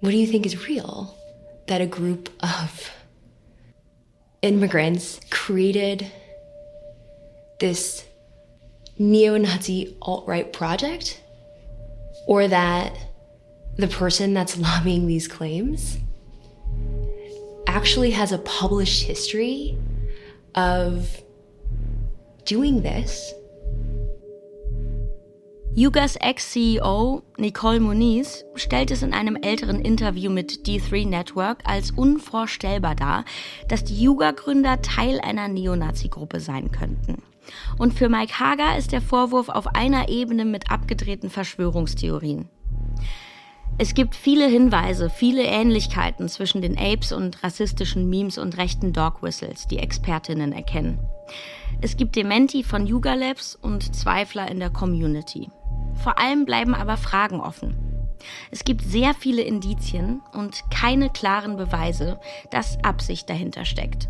What 0.06 0.12
do 0.12 0.18
you 0.18 0.28
think 0.28 0.46
is 0.46 0.68
real? 0.68 1.18
That 1.66 1.82
a 1.82 1.88
group 1.88 2.30
of 2.42 2.92
immigrants 4.44 5.20
created 5.32 6.12
this 7.60 8.06
neo 9.00 9.36
Nazi 9.38 9.98
alt 10.04 10.28
right 10.28 10.54
project 10.54 11.24
or 12.28 12.48
that 12.48 12.96
the 13.78 13.88
person 13.88 14.36
that's 14.36 14.56
lobbying 14.60 15.08
these 15.08 15.28
claims 15.28 15.98
actually 17.66 18.12
has 18.12 18.32
a 18.32 18.38
published 18.38 19.08
history 19.08 19.76
of 20.54 21.20
doing 22.46 22.84
this. 22.84 23.34
Yugas 25.78 26.16
Ex-CEO 26.16 27.22
Nicole 27.38 27.82
Muniz 27.82 28.46
stellt 28.56 28.92
es 28.92 29.04
in 29.04 29.14
einem 29.14 29.36
älteren 29.36 29.82
Interview 29.82 30.32
mit 30.32 30.66
D3 30.66 31.06
Network 31.06 31.64
als 31.66 31.92
unvorstellbar 31.92 32.96
dar, 32.96 33.26
dass 33.68 33.84
die 33.84 34.02
Yuga-Gründer 34.02 34.82
Teil 34.82 35.20
einer 35.20 35.50
Neonazi-Gruppe 35.50 36.40
sein 36.40 36.72
könnten. 36.72 37.22
Und 37.78 37.94
für 37.94 38.08
Mike 38.08 38.40
Hager 38.40 38.78
ist 38.78 38.94
der 38.94 39.02
Vorwurf 39.02 39.50
auf 39.50 39.68
einer 39.76 40.08
Ebene 40.08 40.46
mit 40.46 40.72
abgedrehten 40.72 41.30
Verschwörungstheorien. 41.30 42.48
Es 43.78 43.94
gibt 43.94 44.16
viele 44.16 44.48
Hinweise, 44.48 45.10
viele 45.10 45.44
Ähnlichkeiten 45.44 46.30
zwischen 46.30 46.62
den 46.62 46.78
Apes 46.78 47.12
und 47.12 47.44
rassistischen 47.44 48.10
Memes 48.10 48.38
und 48.38 48.56
rechten 48.56 48.94
Dog 48.94 49.22
Whistles, 49.22 49.68
die 49.68 49.80
Expertinnen 49.80 50.54
erkennen. 50.54 51.00
Es 51.82 51.98
gibt 51.98 52.16
Dementi 52.16 52.64
von 52.64 52.88
Yuga 52.88 53.16
Labs 53.16 53.56
und 53.62 53.94
Zweifler 53.94 54.50
in 54.50 54.62
der 54.62 54.70
Community. 54.70 55.50
Vor 56.04 56.20
allem 56.20 56.46
bleiben 56.46 56.74
aber 56.74 56.98
Fragen 56.98 57.40
offen. 57.40 57.76
Es 58.52 58.64
gibt 58.64 58.82
sehr 58.82 59.14
viele 59.14 59.42
Indizien 59.42 60.22
und 60.34 60.64
keine 60.72 61.10
klaren 61.10 61.58
Beweise, 61.58 62.20
dass 62.52 62.78
Absicht 62.84 63.30
dahinter 63.30 63.66
steckt. 63.66 64.10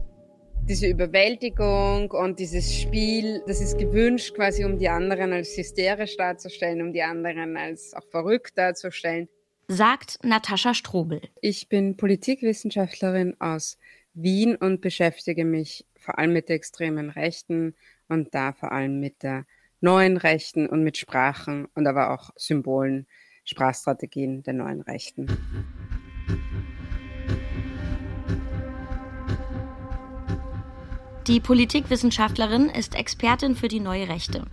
Diese 0.68 0.88
Überwältigung 0.88 2.10
und 2.10 2.40
dieses 2.40 2.74
Spiel, 2.74 3.44
das 3.46 3.62
ist 3.62 3.78
gewünscht, 3.78 4.34
quasi 4.34 4.66
um 4.66 4.80
die 4.80 4.90
anderen 4.90 5.32
als 5.32 5.56
hysterisch 5.56 6.18
darzustellen, 6.18 6.82
um 6.82 6.92
die 6.92 7.04
anderen 7.04 7.56
als 7.56 7.94
auch 7.94 8.08
verrückt 8.10 8.58
darzustellen. 8.58 9.30
Sagt 9.68 10.24
Natascha 10.24 10.74
Strobel. 10.74 11.22
Ich 11.42 11.70
bin 11.70 11.98
Politikwissenschaftlerin 11.98 13.36
aus 13.40 13.78
Wien 14.16 14.56
und 14.56 14.82
beschäftige 14.82 15.46
mich 15.46 15.86
vor 16.00 16.18
allem 16.18 16.34
mit 16.34 16.50
der 16.50 16.56
extremen 16.56 17.10
Rechten 17.10 17.76
und 18.08 18.34
da 18.34 18.54
vor 18.54 18.72
allem 18.72 19.00
mit 19.00 19.22
der 19.24 19.46
neuen 19.82 20.18
Rechten 20.18 20.68
und 20.68 20.84
mit 20.84 20.98
Sprachen 20.98 21.68
und 21.76 21.88
aber 21.88 22.12
auch 22.12 22.32
Symbolen, 22.36 23.08
Sprachstrategien 23.44 24.44
der 24.44 24.54
neuen 24.54 24.82
Rechten. 24.82 25.28
Die 31.28 31.40
Politikwissenschaftlerin 31.40 32.70
ist 32.70 32.94
Expertin 32.94 33.56
für 33.56 33.68
die 33.68 33.80
neue 33.80 34.08
Rechte. 34.10 34.46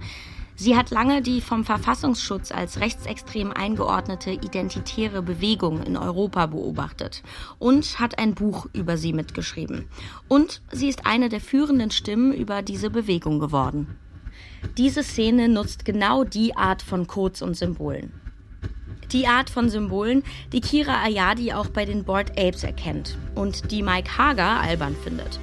Sie 0.54 0.76
hat 0.76 0.90
lange 0.90 1.22
die 1.22 1.40
vom 1.40 1.64
Verfassungsschutz 1.64 2.52
als 2.52 2.80
rechtsextrem 2.80 3.52
eingeordnete 3.52 4.30
identitäre 4.30 5.20
Bewegung 5.20 5.82
in 5.82 5.96
Europa 5.96 6.46
beobachtet 6.46 7.22
und 7.58 7.98
hat 7.98 8.18
ein 8.18 8.34
Buch 8.34 8.66
über 8.72 8.96
sie 8.96 9.12
mitgeschrieben. 9.12 9.86
Und 10.28 10.62
sie 10.70 10.88
ist 10.88 11.04
eine 11.04 11.28
der 11.28 11.40
führenden 11.40 11.90
Stimmen 11.90 12.32
über 12.32 12.62
diese 12.62 12.90
Bewegung 12.90 13.38
geworden. 13.38 13.98
Diese 14.78 15.02
Szene 15.02 15.48
nutzt 15.48 15.84
genau 15.84 16.24
die 16.24 16.56
Art 16.56 16.82
von 16.82 17.06
Codes 17.06 17.42
und 17.42 17.56
Symbolen. 17.56 18.12
Die 19.12 19.26
Art 19.26 19.50
von 19.50 19.68
Symbolen, 19.68 20.22
die 20.52 20.60
Kira 20.60 21.02
Ayadi 21.04 21.52
auch 21.52 21.68
bei 21.68 21.84
den 21.84 22.04
Bored 22.04 22.30
Apes 22.38 22.64
erkennt 22.64 23.18
und 23.34 23.70
die 23.70 23.82
Mike 23.82 24.16
Hager 24.16 24.60
albern 24.60 24.96
findet. 25.04 25.38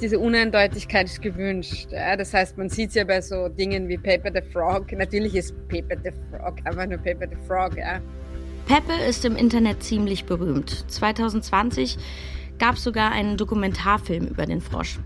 Diese 0.00 0.18
Uneindeutigkeit 0.18 1.06
ist 1.06 1.20
gewünscht. 1.20 1.88
Ja? 1.90 2.16
Das 2.16 2.32
heißt, 2.32 2.56
man 2.56 2.70
sieht 2.70 2.88
es 2.88 2.94
ja 2.94 3.04
bei 3.04 3.20
so 3.20 3.48
Dingen 3.48 3.86
wie 3.88 3.98
Paper 3.98 4.30
the 4.32 4.40
Frog. 4.50 4.90
Natürlich 4.92 5.34
ist 5.34 5.54
Paper 5.68 5.96
the 6.02 6.10
Frog 6.30 6.56
einfach 6.64 6.86
nur 6.86 6.96
Paper 6.98 7.26
the 7.28 7.36
Frog. 7.46 7.76
Ja? 7.76 8.00
Pepe 8.66 8.94
ist 9.06 9.24
im 9.26 9.36
Internet 9.36 9.82
ziemlich 9.82 10.24
berühmt. 10.24 10.90
2020 10.90 11.98
gab 12.58 12.76
es 12.76 12.84
sogar 12.84 13.12
einen 13.12 13.36
Dokumentarfilm 13.36 14.28
über 14.28 14.46
den 14.46 14.62
Frosch. 14.62 14.98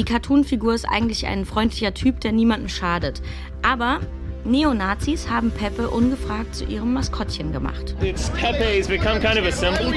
Die 0.00 0.06
Cartoonfigur 0.06 0.72
ist 0.72 0.88
eigentlich 0.88 1.26
ein 1.26 1.44
freundlicher 1.44 1.92
Typ, 1.92 2.22
der 2.22 2.32
niemandem 2.32 2.70
schadet. 2.70 3.20
Aber 3.60 4.00
Neonazis 4.44 5.28
haben 5.28 5.50
Pepe 5.50 5.90
ungefragt 5.90 6.54
zu 6.54 6.64
ihrem 6.64 6.94
Maskottchen 6.94 7.52
gemacht. 7.52 7.94
It's 8.00 8.30
Pepe, 8.30 8.64
he's 8.64 8.88
become 8.88 9.20
kind 9.20 9.38
of 9.38 9.44
a 9.44 9.52
symbol. 9.52 9.92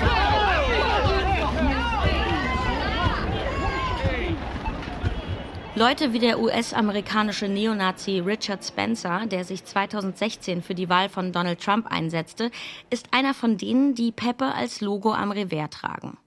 Leute 5.76 6.12
wie 6.12 6.20
der 6.20 6.38
US-amerikanische 6.38 7.48
Neonazi 7.48 8.20
Richard 8.20 8.66
Spencer, 8.66 9.26
der 9.28 9.46
sich 9.46 9.64
2016 9.64 10.62
für 10.62 10.76
die 10.76 10.90
Wahl 10.90 11.08
von 11.08 11.32
Donald 11.32 11.62
Trump 11.62 11.88
einsetzte, 11.90 12.52
ist 12.90 13.08
einer 13.12 13.34
von 13.34 13.56
denen, 13.56 13.96
die 13.96 14.12
Pepe 14.12 14.54
als 14.54 14.82
Logo 14.82 15.14
am 15.14 15.32
Revers 15.32 15.70
tragen. 15.70 16.18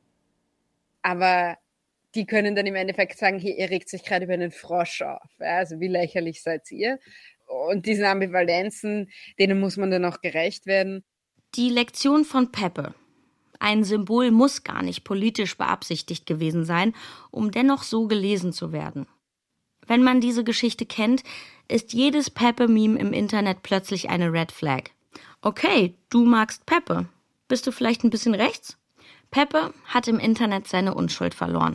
Aber 1.03 1.59
die 2.17 2.27
können 2.27 2.57
dann 2.57 2.67
im 2.67 2.75
Endeffekt 2.75 3.19
sagen, 3.19 3.39
hier, 3.39 3.57
ihr 3.57 3.71
regt 3.71 3.89
sich 3.89 4.03
gerade 4.03 4.25
über 4.25 4.35
einen 4.35 4.51
Frosch 4.51 5.03
auf. 5.03 5.31
Also 5.39 5.79
wie 5.81 5.89
lächerlich 5.89 6.43
seid 6.43 6.71
ihr? 6.73 6.99
Und 7.47 7.87
diese 7.87 8.09
Ambivalenzen, 8.09 9.11
denen 9.39 9.61
muss 9.61 9.77
man 9.77 9.91
dann 9.91 10.05
auch 10.05 10.21
gerecht 10.21 10.67
werden. 10.67 11.05
Die 11.55 11.69
Lektion 11.69 12.25
von 12.25 12.51
Peppe. 12.51 12.95
Ein 13.61 13.85
Symbol 13.85 14.31
muss 14.31 14.65
gar 14.65 14.83
nicht 14.83 15.05
politisch 15.05 15.57
beabsichtigt 15.57 16.27
gewesen 16.27 16.65
sein, 16.65 16.95
um 17.31 17.51
dennoch 17.51 17.83
so 17.83 18.09
gelesen 18.09 18.53
zu 18.53 18.73
werden. 18.73 19.07
Wenn 19.87 20.03
man 20.03 20.21
diese 20.21 20.43
Geschichte 20.43 20.85
kennt, 20.85 21.23
ist 21.69 21.93
jedes 21.93 22.31
Peppe-Meme 22.31 22.99
im 22.99 23.13
Internet 23.13 23.63
plötzlich 23.63 24.11
eine 24.11 24.33
Red 24.33 24.53
Flag. 24.53 24.91
Okay, 25.43 25.95
du 26.11 26.25
magst 26.25 26.67
Peppe. 26.67 27.07
Bist 27.49 27.67
du 27.67 27.73
vielleicht 27.73 28.03
ein 28.03 28.11
bisschen 28.11 28.35
rechts? 28.35 28.77
Peppe 29.31 29.73
hat 29.87 30.09
im 30.09 30.19
Internet 30.19 30.67
seine 30.67 30.95
Unschuld 30.95 31.35
verloren. 31.35 31.75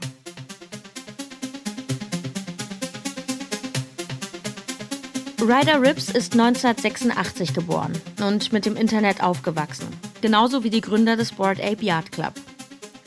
Ryder 5.41 5.81
Rips 5.81 6.09
ist 6.09 6.33
1986 6.33 7.55
geboren 7.55 7.99
und 8.23 8.53
mit 8.53 8.67
dem 8.67 8.75
Internet 8.75 9.23
aufgewachsen. 9.23 9.87
Genauso 10.21 10.63
wie 10.63 10.69
die 10.69 10.81
Gründer 10.81 11.15
des 11.15 11.31
Board 11.31 11.59
Ape 11.59 11.83
Yard 11.83 12.11
Club. 12.11 12.33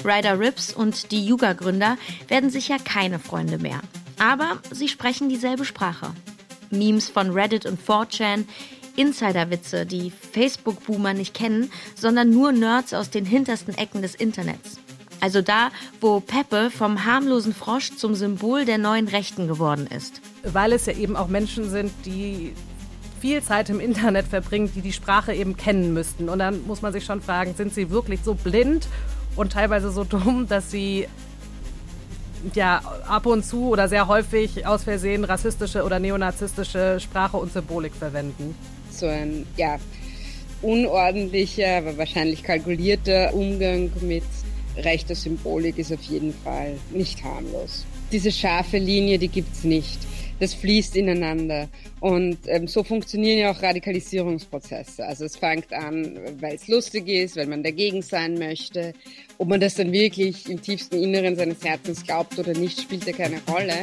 Ryder 0.04 0.40
Rips 0.40 0.72
und 0.72 1.12
die 1.12 1.24
Yuga-Gründer 1.24 1.96
werden 2.26 2.50
sicher 2.50 2.78
keine 2.84 3.20
Freunde 3.20 3.58
mehr. 3.58 3.80
Aber 4.18 4.58
sie 4.72 4.88
sprechen 4.88 5.28
dieselbe 5.28 5.64
Sprache. 5.64 6.12
Memes 6.70 7.08
von 7.08 7.30
Reddit 7.30 7.66
und 7.66 7.80
4chan, 7.80 8.46
Insiderwitze, 8.96 9.86
die 9.86 10.10
Facebook-Boomer 10.10 11.14
nicht 11.14 11.34
kennen, 11.34 11.70
sondern 11.94 12.30
nur 12.30 12.50
Nerds 12.50 12.94
aus 12.94 13.10
den 13.10 13.26
hintersten 13.26 13.78
Ecken 13.78 14.02
des 14.02 14.16
Internets. 14.16 14.80
Also 15.24 15.40
da, 15.40 15.70
wo 16.02 16.20
Peppe 16.20 16.70
vom 16.70 17.06
harmlosen 17.06 17.54
Frosch 17.54 17.96
zum 17.96 18.14
Symbol 18.14 18.66
der 18.66 18.76
neuen 18.76 19.08
Rechten 19.08 19.48
geworden 19.48 19.86
ist. 19.86 20.20
Weil 20.42 20.74
es 20.74 20.84
ja 20.84 20.92
eben 20.92 21.16
auch 21.16 21.28
Menschen 21.28 21.70
sind, 21.70 21.90
die 22.04 22.52
viel 23.22 23.42
Zeit 23.42 23.70
im 23.70 23.80
Internet 23.80 24.26
verbringen, 24.26 24.70
die 24.74 24.82
die 24.82 24.92
Sprache 24.92 25.32
eben 25.32 25.56
kennen 25.56 25.94
müssten. 25.94 26.28
Und 26.28 26.40
dann 26.40 26.66
muss 26.66 26.82
man 26.82 26.92
sich 26.92 27.06
schon 27.06 27.22
fragen, 27.22 27.54
sind 27.54 27.72
sie 27.72 27.88
wirklich 27.88 28.20
so 28.22 28.34
blind 28.34 28.86
und 29.34 29.54
teilweise 29.54 29.90
so 29.90 30.04
dumm, 30.04 30.46
dass 30.46 30.70
sie 30.70 31.08
ja 32.54 32.82
ab 33.08 33.24
und 33.24 33.46
zu 33.46 33.68
oder 33.68 33.88
sehr 33.88 34.08
häufig 34.08 34.66
aus 34.66 34.84
Versehen 34.84 35.24
rassistische 35.24 35.84
oder 35.84 36.00
neonazistische 36.00 37.00
Sprache 37.00 37.38
und 37.38 37.50
Symbolik 37.50 37.94
verwenden. 37.94 38.54
So 38.90 39.06
ein 39.06 39.46
ja 39.56 39.78
unordentlicher, 40.60 41.78
aber 41.78 41.96
wahrscheinlich 41.96 42.42
kalkulierter 42.42 43.32
Umgang 43.32 43.90
mit 44.02 44.22
rechter 44.76 45.14
Symbolik 45.14 45.78
ist 45.78 45.92
auf 45.92 46.02
jeden 46.02 46.32
Fall 46.32 46.74
nicht 46.92 47.22
harmlos. 47.22 47.84
Diese 48.12 48.30
scharfe 48.30 48.78
Linie, 48.78 49.18
die 49.18 49.28
gibt's 49.28 49.64
nicht. 49.64 49.98
Das 50.40 50.52
fließt 50.54 50.96
ineinander. 50.96 51.68
Und 52.00 52.38
ähm, 52.46 52.66
so 52.66 52.82
funktionieren 52.82 53.38
ja 53.38 53.50
auch 53.52 53.62
Radikalisierungsprozesse. 53.62 55.06
Also 55.06 55.24
es 55.24 55.36
fängt 55.36 55.72
an, 55.72 56.18
weil 56.40 56.56
es 56.56 56.68
lustig 56.68 57.08
ist, 57.08 57.36
weil 57.36 57.46
man 57.46 57.62
dagegen 57.62 58.02
sein 58.02 58.34
möchte. 58.34 58.92
Ob 59.38 59.48
man 59.48 59.60
das 59.60 59.76
dann 59.76 59.92
wirklich 59.92 60.48
im 60.48 60.60
tiefsten 60.60 60.96
Inneren 60.96 61.36
seines 61.36 61.64
Herzens 61.64 62.02
glaubt 62.02 62.38
oder 62.38 62.52
nicht, 62.52 62.80
spielt 62.80 63.06
ja 63.06 63.12
keine 63.12 63.40
Rolle. 63.48 63.74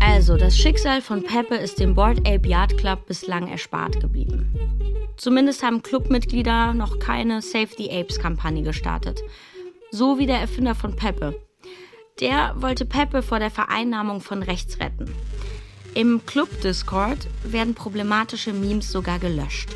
Also, 0.00 0.36
das 0.36 0.56
Schicksal 0.56 1.02
von 1.02 1.24
Pepe 1.24 1.56
ist 1.56 1.80
dem 1.80 1.94
Board 1.94 2.18
Ape 2.20 2.48
Yard 2.48 2.78
Club 2.78 3.06
bislang 3.06 3.48
erspart 3.48 4.00
geblieben. 4.00 4.83
Zumindest 5.16 5.62
haben 5.62 5.82
Clubmitglieder 5.82 6.74
noch 6.74 6.98
keine 6.98 7.40
Save 7.42 7.68
the 7.76 7.90
Apes 7.90 8.18
Kampagne 8.18 8.62
gestartet. 8.62 9.22
So 9.90 10.18
wie 10.18 10.26
der 10.26 10.40
Erfinder 10.40 10.74
von 10.74 10.96
Pepe. 10.96 11.40
Der 12.20 12.54
wollte 12.58 12.84
Pepe 12.84 13.22
vor 13.22 13.38
der 13.38 13.50
Vereinnahmung 13.50 14.20
von 14.20 14.42
rechts 14.42 14.80
retten. 14.80 15.12
Im 15.94 16.26
Club 16.26 16.60
Discord 16.60 17.28
werden 17.44 17.74
problematische 17.74 18.52
Memes 18.52 18.90
sogar 18.90 19.18
gelöscht. 19.18 19.70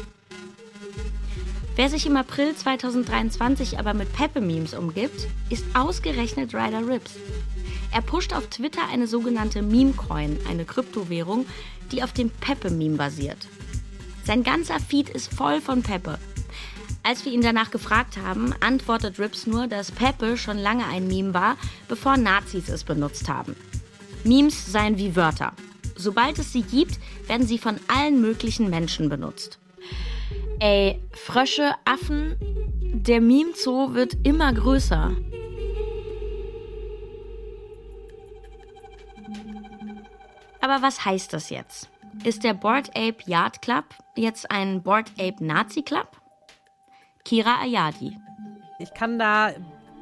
Wer 1.77 1.88
sich 1.88 2.07
im 2.07 2.16
April 2.16 2.57
2023 2.57 3.79
aber 3.79 3.94
mit 3.94 4.12
Pepe-Memes 4.12 4.74
umgibt, 4.74 5.29
ist 5.48 5.64
ausgerechnet 5.74 6.53
Ryder 6.53 6.85
Rips. 6.88 7.12
Er 7.92 8.03
pusht 8.03 8.35
auf 8.35 8.48
Twitter 8.48 8.81
eine 8.92 9.07
sogenannte 9.07 9.62
Meme-Coin, 9.62 10.38
eine 10.48 10.64
Kryptowährung, 10.64 11.46
die 11.92 12.03
auf 12.03 12.12
dem 12.12 12.31
Pepe-Meme 12.31 12.96
basiert. 12.96 13.46
Sein 14.29 14.43
ganzer 14.43 14.79
Feed 14.79 15.09
ist 15.09 15.33
voll 15.33 15.62
von 15.62 15.83
Pepe. 15.83 16.19
Als 17.03 17.25
wir 17.25 17.33
ihn 17.33 17.41
danach 17.41 17.71
gefragt 17.71 18.19
haben, 18.19 18.55
antwortet 18.61 19.19
Rips 19.19 19.47
nur, 19.47 19.69
dass 19.69 19.91
Pepe 19.91 20.37
schon 20.37 20.59
lange 20.59 20.85
ein 20.85 21.07
Meme 21.07 21.33
war, 21.33 21.57
bevor 21.88 22.19
Nazis 22.19 22.69
es 22.69 22.85
benutzt 22.85 23.31
haben. 23.31 23.57
Memes 24.25 24.71
seien 24.71 24.99
wie 24.99 25.17
Wörter. 25.17 25.55
Sobald 25.97 26.38
es 26.38 26.53
sie 26.53 26.61
gibt, 26.61 26.99
werden 27.27 27.47
sie 27.47 27.57
von 27.57 27.81
allen 27.88 28.21
möglichen 28.21 28.69
Menschen 28.69 29.09
benutzt. 29.09 29.59
Ey, 30.61 31.01
Frösche, 31.12 31.73
Affen, 31.87 32.37
der 32.83 33.23
Meme-Zoo 33.23 33.95
wird 33.95 34.14
immer 34.25 34.53
größer. 34.53 35.17
Aber 40.61 40.83
was 40.83 41.07
heißt 41.07 41.33
das 41.33 41.49
jetzt? 41.49 41.88
Ist 42.25 42.44
der 42.44 42.55
Board 42.55 42.90
Ape 42.97 43.18
Yard 43.27 43.62
Club 43.62 43.85
jetzt 44.16 44.51
ein 44.51 44.83
Board 44.83 45.12
Ape 45.18 45.44
Nazi 45.44 45.83
Club? 45.83 46.09
Kira 47.25 47.61
Ayadi. 47.62 48.16
Ich 48.79 48.94
kann 48.94 49.18
da 49.18 49.53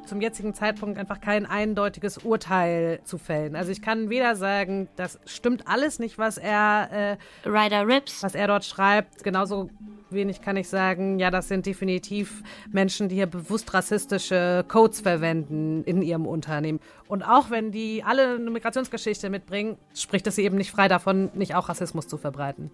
zum 0.05 0.21
jetzigen 0.21 0.53
Zeitpunkt 0.53 0.97
einfach 0.97 1.19
kein 1.19 1.45
eindeutiges 1.45 2.17
Urteil 2.19 3.01
zu 3.03 3.17
fällen. 3.17 3.55
Also 3.55 3.71
ich 3.71 3.81
kann 3.81 4.09
weder 4.09 4.35
sagen, 4.35 4.87
das 4.95 5.19
stimmt 5.25 5.67
alles 5.67 5.99
nicht, 5.99 6.17
was 6.17 6.37
er 6.37 7.17
äh, 7.45 7.47
Ryder 7.47 7.87
Rips, 7.87 8.23
was 8.23 8.33
er 8.33 8.47
dort 8.47 8.65
schreibt, 8.65 9.23
genauso 9.23 9.69
wenig 10.11 10.41
kann 10.41 10.57
ich 10.57 10.69
sagen, 10.69 11.19
ja, 11.19 11.31
das 11.31 11.47
sind 11.47 11.65
definitiv 11.65 12.43
Menschen, 12.71 13.09
die 13.09 13.15
hier 13.15 13.27
bewusst 13.27 13.73
rassistische 13.73 14.65
Codes 14.67 15.01
verwenden 15.01 15.83
in 15.85 16.01
ihrem 16.01 16.25
Unternehmen. 16.25 16.79
Und 17.07 17.23
auch 17.23 17.49
wenn 17.49 17.71
die 17.71 18.03
alle 18.03 18.35
eine 18.35 18.49
Migrationsgeschichte 18.51 19.29
mitbringen, 19.29 19.77
spricht 19.93 20.27
es 20.27 20.35
sie 20.35 20.43
eben 20.43 20.57
nicht 20.57 20.71
frei 20.71 20.87
davon, 20.87 21.29
nicht 21.33 21.55
auch 21.55 21.69
Rassismus 21.69 22.07
zu 22.07 22.17
verbreiten. 22.17 22.71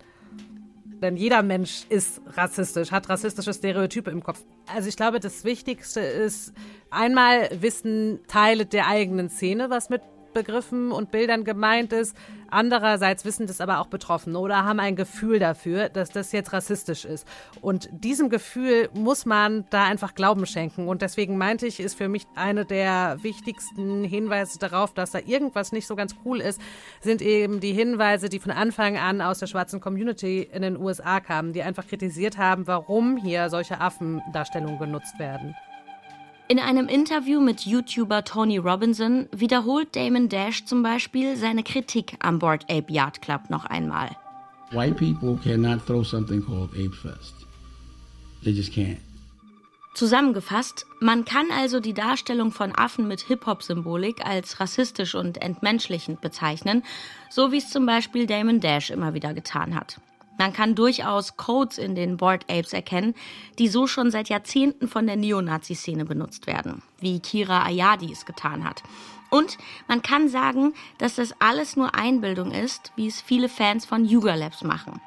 Denn 1.03 1.17
jeder 1.17 1.43
Mensch 1.43 1.85
ist 1.89 2.21
rassistisch, 2.27 2.93
hat 2.93 3.09
rassistische 3.09 3.53
Stereotype 3.53 4.09
im 4.09 4.23
Kopf. 4.23 4.41
Also 4.73 4.87
ich 4.87 4.95
glaube, 4.95 5.19
das 5.19 5.43
Wichtigste 5.43 5.99
ist, 5.99 6.53
einmal 6.91 7.49
wissen 7.59 8.21
Teile 8.27 8.65
der 8.65 8.87
eigenen 8.87 9.29
Szene, 9.29 9.69
was 9.69 9.89
mit 9.89 10.01
Begriffen 10.33 10.91
und 10.91 11.11
Bildern 11.11 11.43
gemeint 11.43 11.93
ist. 11.93 12.15
Andererseits 12.49 13.25
wissen 13.25 13.47
das 13.47 13.61
aber 13.61 13.79
auch 13.79 13.87
Betroffene 13.87 14.37
oder 14.37 14.63
haben 14.63 14.79
ein 14.79 14.95
Gefühl 14.95 15.39
dafür, 15.39 15.89
dass 15.89 16.09
das 16.09 16.31
jetzt 16.31 16.53
rassistisch 16.53 17.05
ist. 17.05 17.27
Und 17.61 17.89
diesem 17.91 18.29
Gefühl 18.29 18.89
muss 18.93 19.25
man 19.25 19.65
da 19.69 19.85
einfach 19.85 20.13
Glauben 20.13 20.45
schenken. 20.45 20.87
Und 20.87 21.01
deswegen 21.01 21.37
meinte 21.37 21.65
ich, 21.65 21.79
ist 21.79 21.97
für 21.97 22.09
mich 22.09 22.27
eine 22.35 22.65
der 22.65 23.17
wichtigsten 23.21 24.03
Hinweise 24.03 24.59
darauf, 24.59 24.93
dass 24.93 25.11
da 25.11 25.19
irgendwas 25.19 25.71
nicht 25.71 25.87
so 25.87 25.95
ganz 25.95 26.15
cool 26.25 26.41
ist, 26.41 26.61
sind 27.01 27.21
eben 27.21 27.59
die 27.59 27.73
Hinweise, 27.73 28.29
die 28.29 28.39
von 28.39 28.51
Anfang 28.51 28.97
an 28.97 29.21
aus 29.21 29.39
der 29.39 29.47
schwarzen 29.47 29.81
Community 29.81 30.47
in 30.51 30.61
den 30.61 30.77
USA 30.77 31.19
kamen, 31.19 31.53
die 31.53 31.63
einfach 31.63 31.87
kritisiert 31.87 32.37
haben, 32.37 32.67
warum 32.67 33.17
hier 33.17 33.49
solche 33.49 33.79
Affendarstellungen 33.79 34.79
genutzt 34.79 35.17
werden. 35.17 35.55
In 36.49 36.59
einem 36.59 36.87
Interview 36.89 37.39
mit 37.39 37.61
YouTuber 37.61 38.25
Tony 38.25 38.57
Robinson 38.57 39.27
wiederholt 39.31 39.95
Damon 39.95 40.27
Dash 40.27 40.65
zum 40.65 40.83
Beispiel 40.83 41.37
seine 41.37 41.63
Kritik 41.63 42.17
am 42.19 42.39
Board 42.39 42.63
Ape 42.69 42.91
Yacht 42.91 43.21
Club 43.21 43.49
noch 43.49 43.65
einmal. 43.65 44.09
White 44.71 44.95
people 44.95 45.39
cannot 45.41 45.85
throw 45.85 46.05
something 46.05 46.45
called 46.45 46.71
Ape 46.73 46.95
Fest. 46.95 47.33
They 48.43 48.51
just 48.51 48.73
can't. 48.73 48.97
Zusammengefasst, 49.93 50.85
man 50.99 51.23
kann 51.23 51.45
also 51.51 51.79
die 51.79 51.93
Darstellung 51.93 52.51
von 52.51 52.73
Affen 52.75 53.07
mit 53.07 53.21
Hip-Hop-Symbolik 53.21 54.25
als 54.25 54.59
rassistisch 54.59 55.13
und 55.13 55.41
entmenschlichend 55.41 56.19
bezeichnen, 56.19 56.83
so 57.29 57.51
wie 57.51 57.57
es 57.57 57.69
zum 57.69 57.85
Beispiel 57.85 58.25
Damon 58.25 58.59
Dash 58.59 58.89
immer 58.89 59.13
wieder 59.13 59.33
getan 59.33 59.75
hat. 59.75 60.01
Man 60.37 60.53
kann 60.53 60.75
durchaus 60.75 61.37
Codes 61.37 61.77
in 61.77 61.95
den 61.95 62.17
Board 62.17 62.43
Apes 62.49 62.73
erkennen, 62.73 63.13
die 63.59 63.67
so 63.67 63.87
schon 63.87 64.11
seit 64.11 64.29
Jahrzehnten 64.29 64.87
von 64.87 65.05
der 65.05 65.15
Neonazi-Szene 65.15 66.05
benutzt 66.05 66.47
werden, 66.47 66.81
wie 66.99 67.19
Kira 67.19 67.63
Ayadi 67.63 68.11
es 68.11 68.25
getan 68.25 68.63
hat. 68.63 68.83
Und 69.29 69.57
man 69.87 70.01
kann 70.01 70.29
sagen, 70.29 70.73
dass 70.97 71.15
das 71.15 71.33
alles 71.39 71.75
nur 71.75 71.95
Einbildung 71.95 72.51
ist, 72.51 72.91
wie 72.95 73.07
es 73.07 73.21
viele 73.21 73.49
Fans 73.49 73.85
von 73.85 74.05
Yuga 74.05 74.35
Labs 74.35 74.63
machen. 74.63 75.01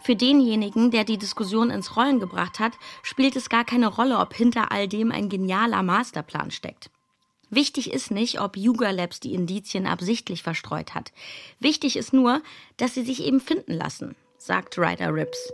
Für 0.00 0.16
denjenigen, 0.16 0.90
der 0.90 1.04
die 1.04 1.18
Diskussion 1.18 1.70
ins 1.70 1.96
Rollen 1.96 2.18
gebracht 2.18 2.58
hat, 2.58 2.72
spielt 3.02 3.36
es 3.36 3.48
gar 3.48 3.64
keine 3.64 3.88
Rolle, 3.88 4.18
ob 4.18 4.34
hinter 4.34 4.72
all 4.72 4.88
dem 4.88 5.12
ein 5.12 5.28
genialer 5.28 5.82
Masterplan 5.82 6.50
steckt. 6.50 6.90
Wichtig 7.50 7.92
ist 7.92 8.10
nicht, 8.10 8.40
ob 8.40 8.56
Yuga 8.56 8.90
Labs 8.90 9.20
die 9.20 9.34
Indizien 9.34 9.86
absichtlich 9.86 10.42
verstreut 10.42 10.94
hat. 10.94 11.12
Wichtig 11.60 11.96
ist 11.96 12.14
nur, 12.14 12.42
dass 12.78 12.94
sie 12.94 13.02
sich 13.02 13.22
eben 13.22 13.40
finden 13.40 13.74
lassen, 13.74 14.16
sagt 14.44 14.76
Ryder 14.76 15.14
Rips. 15.14 15.52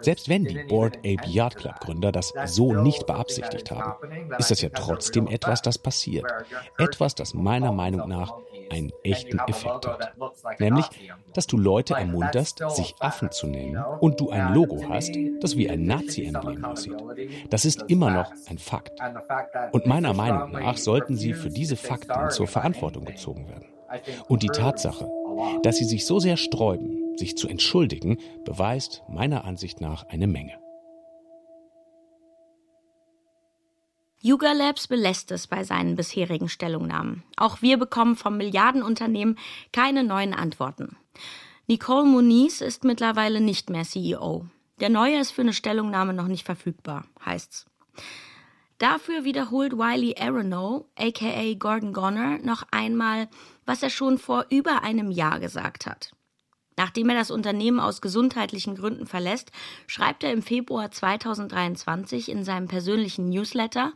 Selbst 0.00 0.28
wenn 0.28 0.44
die 0.44 0.64
Board 0.64 0.96
Ape 0.98 1.28
Yacht 1.28 1.58
Club 1.58 1.78
Gründer 1.78 2.10
das 2.10 2.32
so 2.46 2.72
nicht 2.72 3.06
beabsichtigt 3.06 3.70
haben, 3.70 3.94
ist 4.38 4.50
das 4.50 4.60
ja 4.60 4.70
trotzdem 4.70 5.28
etwas, 5.28 5.62
das 5.62 5.78
passiert. 5.78 6.26
Etwas, 6.76 7.14
das 7.14 7.34
meiner 7.34 7.70
Meinung 7.70 8.08
nach 8.08 8.34
einen 8.68 8.92
echten 9.04 9.38
Effekt 9.46 9.86
hat. 9.86 10.14
Nämlich, 10.58 10.86
dass 11.34 11.46
du 11.46 11.56
Leute 11.56 11.94
ermunterst, 11.94 12.60
sich 12.70 12.96
Affen 12.98 13.30
zu 13.30 13.46
nennen 13.46 13.76
und 14.00 14.18
du 14.18 14.30
ein 14.30 14.52
Logo 14.52 14.88
hast, 14.88 15.14
das 15.40 15.56
wie 15.56 15.70
ein 15.70 15.86
Nazi-Emblem 15.86 16.64
aussieht. 16.64 17.00
Das 17.50 17.64
ist 17.64 17.84
immer 17.86 18.10
noch 18.10 18.32
ein 18.48 18.58
Fakt. 18.58 18.98
Und 19.70 19.86
meiner 19.86 20.14
Meinung 20.14 20.50
nach 20.50 20.76
sollten 20.76 21.16
sie 21.16 21.32
für 21.32 21.50
diese 21.50 21.76
Fakten 21.76 22.30
zur 22.30 22.48
Verantwortung 22.48 23.04
gezogen 23.04 23.48
werden. 23.48 23.66
Und 24.28 24.42
die 24.42 24.48
Tatsache, 24.48 25.08
dass 25.62 25.76
sie 25.76 25.84
sich 25.84 26.06
so 26.06 26.18
sehr 26.18 26.36
sträuben, 26.36 27.16
sich 27.16 27.36
zu 27.36 27.48
entschuldigen, 27.48 28.18
beweist 28.44 29.02
meiner 29.08 29.44
Ansicht 29.44 29.80
nach 29.80 30.04
eine 30.08 30.26
Menge. 30.26 30.58
Yuga 34.22 34.52
Labs 34.52 34.86
belässt 34.86 35.30
es 35.30 35.46
bei 35.46 35.64
seinen 35.64 35.96
bisherigen 35.96 36.50
Stellungnahmen. 36.50 37.22
Auch 37.36 37.62
wir 37.62 37.78
bekommen 37.78 38.16
vom 38.16 38.36
Milliardenunternehmen 38.36 39.38
keine 39.72 40.04
neuen 40.04 40.34
Antworten. 40.34 40.96
Nicole 41.68 42.04
Muniz 42.04 42.60
ist 42.60 42.84
mittlerweile 42.84 43.40
nicht 43.40 43.70
mehr 43.70 43.84
CEO. 43.84 44.44
Der 44.80 44.90
neue 44.90 45.18
ist 45.18 45.30
für 45.30 45.40
eine 45.40 45.54
Stellungnahme 45.54 46.12
noch 46.12 46.26
nicht 46.26 46.44
verfügbar, 46.44 47.06
heißt's. 47.24 47.66
Dafür 48.80 49.24
wiederholt 49.24 49.74
Wiley 49.74 50.16
Aronow, 50.18 50.86
aka 50.96 51.54
Gordon 51.54 51.92
Goner, 51.92 52.38
noch 52.38 52.64
einmal, 52.70 53.28
was 53.70 53.84
er 53.84 53.90
schon 53.90 54.18
vor 54.18 54.46
über 54.50 54.82
einem 54.82 55.12
Jahr 55.12 55.38
gesagt 55.38 55.86
hat. 55.86 56.10
Nachdem 56.76 57.08
er 57.08 57.14
das 57.14 57.30
Unternehmen 57.30 57.78
aus 57.78 58.00
gesundheitlichen 58.00 58.74
Gründen 58.74 59.06
verlässt, 59.06 59.52
schreibt 59.86 60.24
er 60.24 60.32
im 60.32 60.42
Februar 60.42 60.90
2023 60.90 62.30
in 62.30 62.42
seinem 62.42 62.66
persönlichen 62.66 63.28
Newsletter 63.28 63.92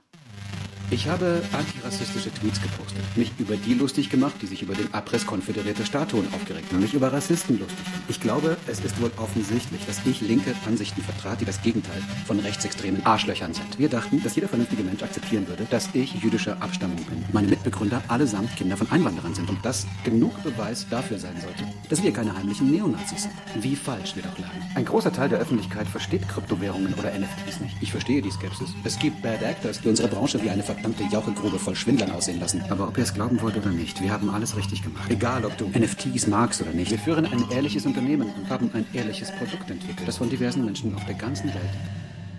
ich 0.95 1.09
habe 1.09 1.43
antirassistische 1.53 2.33
Tweets 2.33 2.63
gepostet, 2.63 3.03
mich 3.17 3.33
über 3.39 3.57
die 3.57 3.75
lustig 3.75 4.11
gemacht, 4.11 4.37
die 4.41 4.47
sich 4.47 4.63
über 4.63 4.75
den 4.75 4.95
Abriss 4.95 5.27
konföderierter 5.27 5.85
Statuen 5.85 6.29
aufgeregt 6.33 6.73
haben, 6.73 6.81
mich 6.81 6.95
über 6.95 7.13
Rassisten 7.13 7.59
lustig 7.59 7.85
gemacht. 7.85 8.03
Ich 8.09 8.21
glaube, 8.21 8.57
es 8.69 8.79
ist 8.79 9.01
wohl 9.03 9.11
offensichtlich, 9.17 9.85
dass 9.87 10.07
ich 10.07 10.21
linke 10.21 10.55
Ansichten 10.69 11.03
vertrat, 11.03 11.41
die 11.41 11.47
das 11.47 11.61
Gegenteil 11.63 12.01
von 12.27 12.39
rechtsextremen 12.39 13.05
Arschlöchern 13.05 13.53
sind. 13.53 13.77
Wir 13.77 13.89
dachten, 13.89 14.23
dass 14.23 14.37
jeder 14.37 14.47
vernünftige 14.47 14.85
Mensch 14.85 15.03
akzeptieren 15.03 15.49
würde, 15.49 15.67
dass 15.69 15.89
ich 15.95 16.15
jüdischer 16.15 16.63
Abstammung 16.63 17.03
bin. 17.07 17.25
Meine 17.33 17.49
Mitbegründer 17.49 18.01
allesamt 18.07 18.55
Kinder 18.55 18.77
von 18.77 18.89
Einwanderern 18.93 19.35
sind 19.35 19.51
und 19.51 19.59
das 19.65 19.89
genug 20.05 20.41
Beweis 20.45 20.87
dafür 20.89 21.19
sein 21.19 21.35
sollte, 21.41 21.65
dass 21.89 22.05
wir 22.05 22.13
keine 22.13 22.37
heimlichen 22.37 22.71
Neonazis 22.71 23.23
sind. 23.23 23.35
Wie 23.57 23.75
falsch 23.75 24.15
wir 24.15 24.23
doch 24.23 24.39
lagen. 24.39 24.63
Ein 24.77 24.85
großer 24.85 25.13
Teil 25.13 25.29
der 25.29 25.41
Öffentlichkeit 25.41 25.89
versteht 25.89 26.29
Kryptowährungen 26.29 26.95
oder 26.95 27.11
NFTs 27.19 27.59
nicht. 27.61 27.77
Ich 27.81 27.91
verstehe 27.91 28.23
die 28.23 28.31
Skepsis. 28.31 28.71
Es 28.85 28.97
gibt 28.97 29.21
Bad 29.23 29.43
Actors, 29.43 29.81
die 29.81 29.89
unsere 29.89 30.07
Branche 30.07 30.41
wie 30.41 30.51
eine 30.51 30.63
verdammte 30.85 31.15
Jauchegrube 31.15 31.59
voll 31.59 31.75
Schwindlern 31.75 32.11
aussehen 32.11 32.41
lassen. 32.41 32.63
Aber 32.69 32.89
ob 32.89 32.99
ihr 32.99 33.05
es 33.05 33.15
glauben 33.15 33.41
wollt 33.41 33.57
oder 33.57 33.71
nicht, 33.71 34.03
wir 34.03 34.13
haben 34.13 34.29
alles 34.29 34.55
richtig 34.55 34.83
gemacht. 34.83 35.11
Egal, 35.11 35.47
ob 35.47 35.57
du 35.57 35.67
NFTs 35.67 36.27
magst 36.27 36.61
oder 36.61 36.73
nicht. 36.73 36.91
Wir 36.91 36.99
führen 36.99 37.25
ein 37.25 37.51
ehrliches 37.51 37.87
Unternehmen 37.87 38.31
und 38.37 38.51
haben 38.51 38.71
ein 38.75 38.85
ehrliches 38.93 39.33
Produkt 39.33 39.71
entwickelt, 39.71 40.07
das 40.07 40.19
von 40.19 40.29
diversen 40.29 40.63
Menschen 40.63 40.95
auf 40.95 41.05
der 41.07 41.15
ganzen 41.15 41.49
Welt 41.49 41.71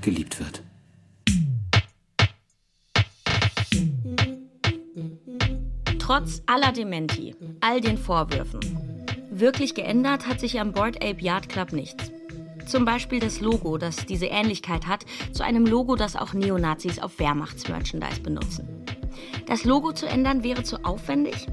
geliebt 0.01 0.39
wird. 0.39 0.61
Trotz 5.97 6.43
aller 6.45 6.71
Dementi, 6.71 7.35
all 7.61 7.81
den 7.81 7.97
Vorwürfen, 7.97 8.59
wirklich 9.31 9.73
geändert 9.73 10.27
hat 10.27 10.39
sich 10.39 10.59
am 10.59 10.71
Board 10.71 10.97
Ape 10.97 11.19
Yard 11.19 11.49
Club 11.49 11.73
nichts. 11.73 12.11
Zum 12.65 12.83
Beispiel 12.83 13.19
das 13.19 13.41
Logo, 13.41 13.77
das 13.77 13.95
diese 14.05 14.25
Ähnlichkeit 14.25 14.87
hat 14.87 15.05
zu 15.31 15.43
einem 15.43 15.65
Logo, 15.65 15.95
das 15.95 16.15
auch 16.15 16.33
Neonazis 16.33 16.99
auf 16.99 17.19
Wehrmachtsmerchandise 17.19 18.21
benutzen. 18.21 18.67
Das 19.45 19.63
Logo 19.63 19.91
zu 19.91 20.07
ändern 20.07 20.43
wäre 20.43 20.63
zu 20.63 20.83
aufwendig? 20.83 21.47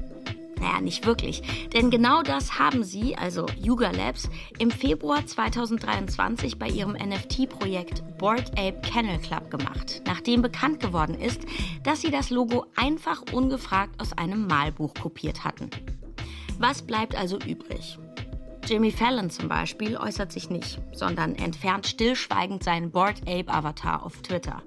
Naja, 0.59 0.81
nicht 0.81 1.05
wirklich. 1.05 1.69
Denn 1.73 1.91
genau 1.91 2.23
das 2.23 2.57
haben 2.57 2.83
sie, 2.83 3.17
also 3.17 3.45
Yuga 3.61 3.91
Labs, 3.91 4.29
im 4.59 4.71
Februar 4.71 5.25
2023 5.25 6.57
bei 6.57 6.67
ihrem 6.67 6.93
NFT-Projekt 6.93 8.17
Board 8.17 8.51
Ape 8.57 8.79
Kennel 8.81 9.19
Club 9.19 9.51
gemacht, 9.51 10.01
nachdem 10.07 10.41
bekannt 10.41 10.79
geworden 10.79 11.19
ist, 11.19 11.41
dass 11.83 12.01
sie 12.01 12.11
das 12.11 12.29
Logo 12.29 12.65
einfach 12.75 13.23
ungefragt 13.33 13.99
aus 14.01 14.13
einem 14.13 14.47
Malbuch 14.47 14.93
kopiert 14.93 15.43
hatten. 15.43 15.69
Was 16.59 16.81
bleibt 16.81 17.15
also 17.15 17.37
übrig? 17.39 17.99
Jimmy 18.65 18.91
Fallon 18.91 19.29
zum 19.29 19.49
Beispiel 19.49 19.97
äußert 19.97 20.31
sich 20.31 20.49
nicht, 20.49 20.79
sondern 20.93 21.35
entfernt 21.35 21.85
stillschweigend 21.85 22.63
seinen 22.63 22.91
Board 22.91 23.21
Ape 23.27 23.49
Avatar 23.49 24.05
auf 24.05 24.21
Twitter. 24.21 24.63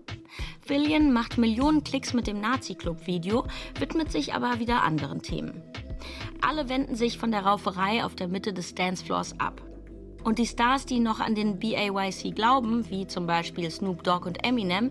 Fillion 0.61 1.13
macht 1.13 1.39
Millionen 1.39 1.83
Klicks 1.83 2.13
mit 2.13 2.27
dem 2.27 2.41
Nazi-Club-Video, 2.41 3.47
widmet 3.79 4.13
sich 4.13 4.35
aber 4.35 4.59
wieder 4.59 4.83
anderen 4.83 5.23
Themen. 5.23 5.63
Alle 6.43 6.69
wenden 6.69 6.95
sich 6.95 7.19
von 7.19 7.31
der 7.31 7.47
Rauferei 7.47 8.05
auf 8.05 8.15
der 8.15 8.29
Mitte 8.29 8.53
des 8.53 8.75
Dancefloors 8.75 9.41
ab. 9.41 9.63
Und 10.25 10.39
die 10.39 10.47
Stars, 10.47 10.85
die 10.85 11.01
noch 11.01 11.21
an 11.21 11.35
den 11.35 11.59
BAYC 11.59 12.35
glauben, 12.35 12.91
wie 12.91 13.07
zum 13.07 13.27
Beispiel 13.27 13.71
Snoop 13.71 14.03
Dogg 14.03 14.27
und 14.27 14.45
Eminem, 14.45 14.91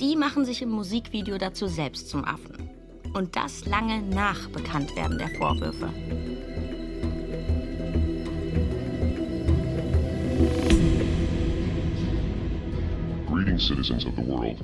die 0.00 0.16
machen 0.16 0.46
sich 0.46 0.62
im 0.62 0.70
Musikvideo 0.70 1.36
dazu 1.36 1.66
selbst 1.66 2.08
zum 2.08 2.24
Affen. 2.24 2.70
Und 3.12 3.36
das 3.36 3.66
lange 3.66 4.00
nach 4.02 4.48
Bekanntwerden 4.48 5.18
der 5.18 5.28
Vorwürfe. 5.30 5.92
Greetings, 13.56 13.68
citizens 13.68 14.04
of 14.04 14.16
the 14.16 14.34
world. 14.34 14.62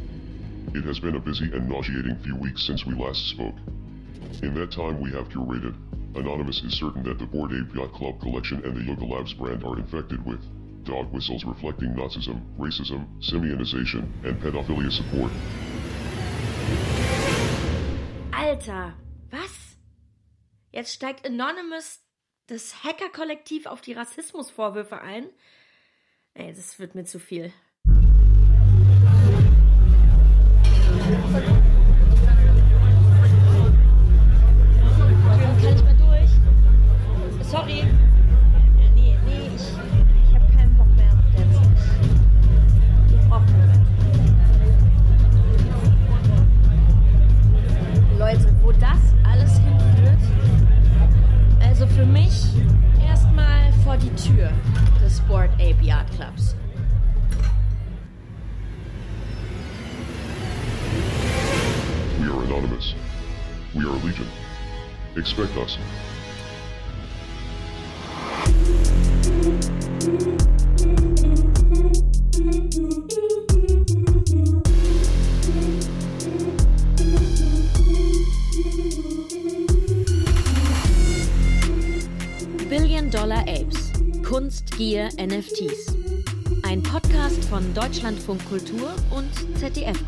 It 0.74 0.84
has 0.84 1.00
been 1.00 1.16
a 1.16 1.18
busy 1.18 1.44
and 1.44 1.66
nauseating 1.66 2.14
few 2.22 2.36
weeks 2.36 2.62
since 2.62 2.84
we 2.84 2.92
last 2.94 3.26
spoke. 3.26 3.54
In 4.42 4.52
that 4.54 4.70
time, 4.70 5.00
we 5.00 5.10
have 5.12 5.30
curated. 5.30 5.74
Anonymous 6.14 6.62
is 6.62 6.74
certain 6.74 7.02
that 7.04 7.18
the 7.18 7.24
Board 7.24 7.52
Ape 7.52 7.74
Yacht 7.74 7.94
Club 7.94 8.20
collection 8.20 8.62
and 8.62 8.76
the 8.76 8.82
Yoga 8.82 9.06
Labs 9.06 9.32
brand 9.32 9.64
are 9.64 9.78
infected 9.78 10.22
with 10.26 10.40
dog 10.84 11.10
whistles 11.10 11.42
reflecting 11.44 11.94
Nazism, 11.94 12.42
racism, 12.58 13.06
Simeonization, 13.22 14.04
and 14.24 14.38
pedophilia 14.42 14.92
support. 14.92 15.32
Alter, 18.34 18.92
was? 19.30 19.76
Jetzt 20.70 20.92
steigt 20.92 21.24
Anonymous, 21.24 22.00
das 22.46 22.84
Hacker-Kollektiv, 22.84 23.64
auf 23.64 23.80
die 23.80 23.94
Rassismusvorwürfe 23.94 25.00
ein? 25.00 25.30
Ey, 26.34 26.52
das 26.52 26.78
wird 26.78 26.94
mir 26.94 27.04
zu 27.04 27.18
viel. 27.18 27.54
Thank 31.12 31.46
you. 31.46 31.51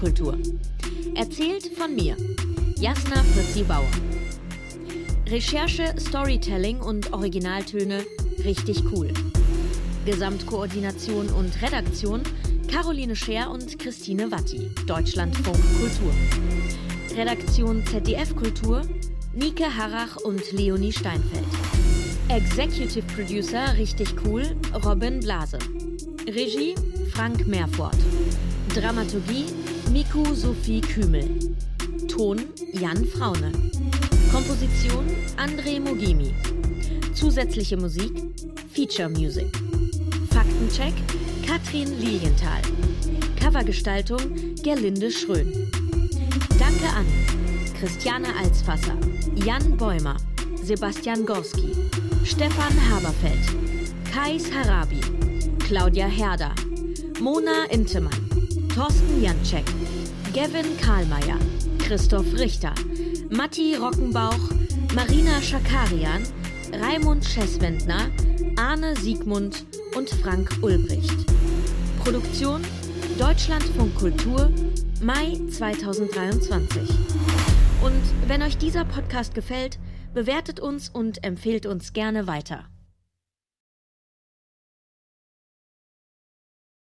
ZDF 0.05 0.15
Kultur. 0.15 0.39
Erzählt 1.15 1.71
von 1.79 1.95
mir, 1.95 2.17
Jasna 2.79 3.23
Fritzi 3.33 3.63
Bauer. 3.63 3.89
Recherche, 5.29 5.95
Storytelling 5.99 6.81
und 6.81 7.13
Originaltöne 7.13 8.05
richtig 8.45 8.83
cool. 8.93 9.11
Gesamtkoordination 10.05 11.29
und 11.31 11.63
Redaktion 11.63 12.23
Caroline 12.71 13.17
Scher 13.17 13.51
und 13.51 13.79
Christine 13.79 14.31
Watti, 14.31 14.71
Deutschlandfunk 14.87 15.59
Kultur. 15.81 16.13
Redaktion 17.17 17.83
ZDF 17.87 18.37
Kultur 18.37 18.83
Nike 19.33 19.65
Harrach 19.65 20.17
und 20.17 20.53
Leonie 20.53 20.93
Steinfeld. 20.93 21.47
Executive 22.29 23.07
Producer 23.15 23.75
richtig 23.79 24.09
cool 24.27 24.45
Robin 24.85 25.21
Blase. 25.21 25.59
Regie 26.27 26.75
Frank 27.13 27.47
Meerfort. 27.47 27.97
Dramaturgie 28.75 29.47
Miku 29.95 30.35
Sophie 30.35 30.81
Kümel. 30.81 31.29
Ton 32.09 32.41
Jan 32.73 33.05
Fraune. 33.05 33.53
Komposition 34.33 35.05
André 35.37 35.79
Mogimi. 35.79 36.35
Zusätzliche 37.15 37.77
Musik 37.77 38.11
Feature 38.73 39.09
Music. 39.09 39.47
Faktencheck 40.33 40.95
Katrin 41.47 42.01
Lilienthal. 42.01 42.61
Covergestaltung 43.41 44.19
Gerlinde 44.65 45.13
Schrön. 45.13 45.71
Danke 46.59 46.89
an 46.97 47.07
Christiane 47.79 48.35
Alsfasser, 48.37 48.97
Jan 49.47 49.77
Bäumer, 49.77 50.17
Sebastian 50.61 51.25
Gorski, 51.25 51.71
Stefan 52.25 52.75
Haberfeld, 52.91 53.47
Kais 54.13 54.51
Harabi, 54.51 55.01
Claudia 55.61 56.09
Herder, 56.09 56.53
Mona 57.21 57.67
Intemann, 57.71 58.25
Thorsten 58.75 59.23
Janczek, 59.23 59.65
Gavin 60.35 60.77
Karlmeier, 60.81 61.39
Christoph 61.79 62.27
Richter, 62.35 62.75
Matti 63.31 63.77
Rockenbauch, 63.77 64.51
Marina 64.93 65.41
Schakarian, 65.41 66.25
Raimund 66.73 67.25
Schesswendner, 67.25 68.11
Arne 68.57 68.97
Siegmund 68.97 69.65
und 69.97 70.11
Frank 70.11 70.51
Ulbricht. 70.61 71.15
Produktion 72.03 72.63
Deutschlandfunk 73.17 73.95
Kultur, 73.95 74.51
Mai 75.01 75.39
2023. 75.53 76.81
Und 77.85 78.03
wenn 78.27 78.43
euch 78.43 78.59
dieser 78.59 78.85
Podcast 78.85 79.37
gefällt, 79.37 79.79
bewertet 80.15 80.59
uns 80.59 80.89
und 80.89 81.23
empfehlt 81.23 81.65
uns 81.65 81.93
gerne 81.93 82.27
weiter. 82.27 82.65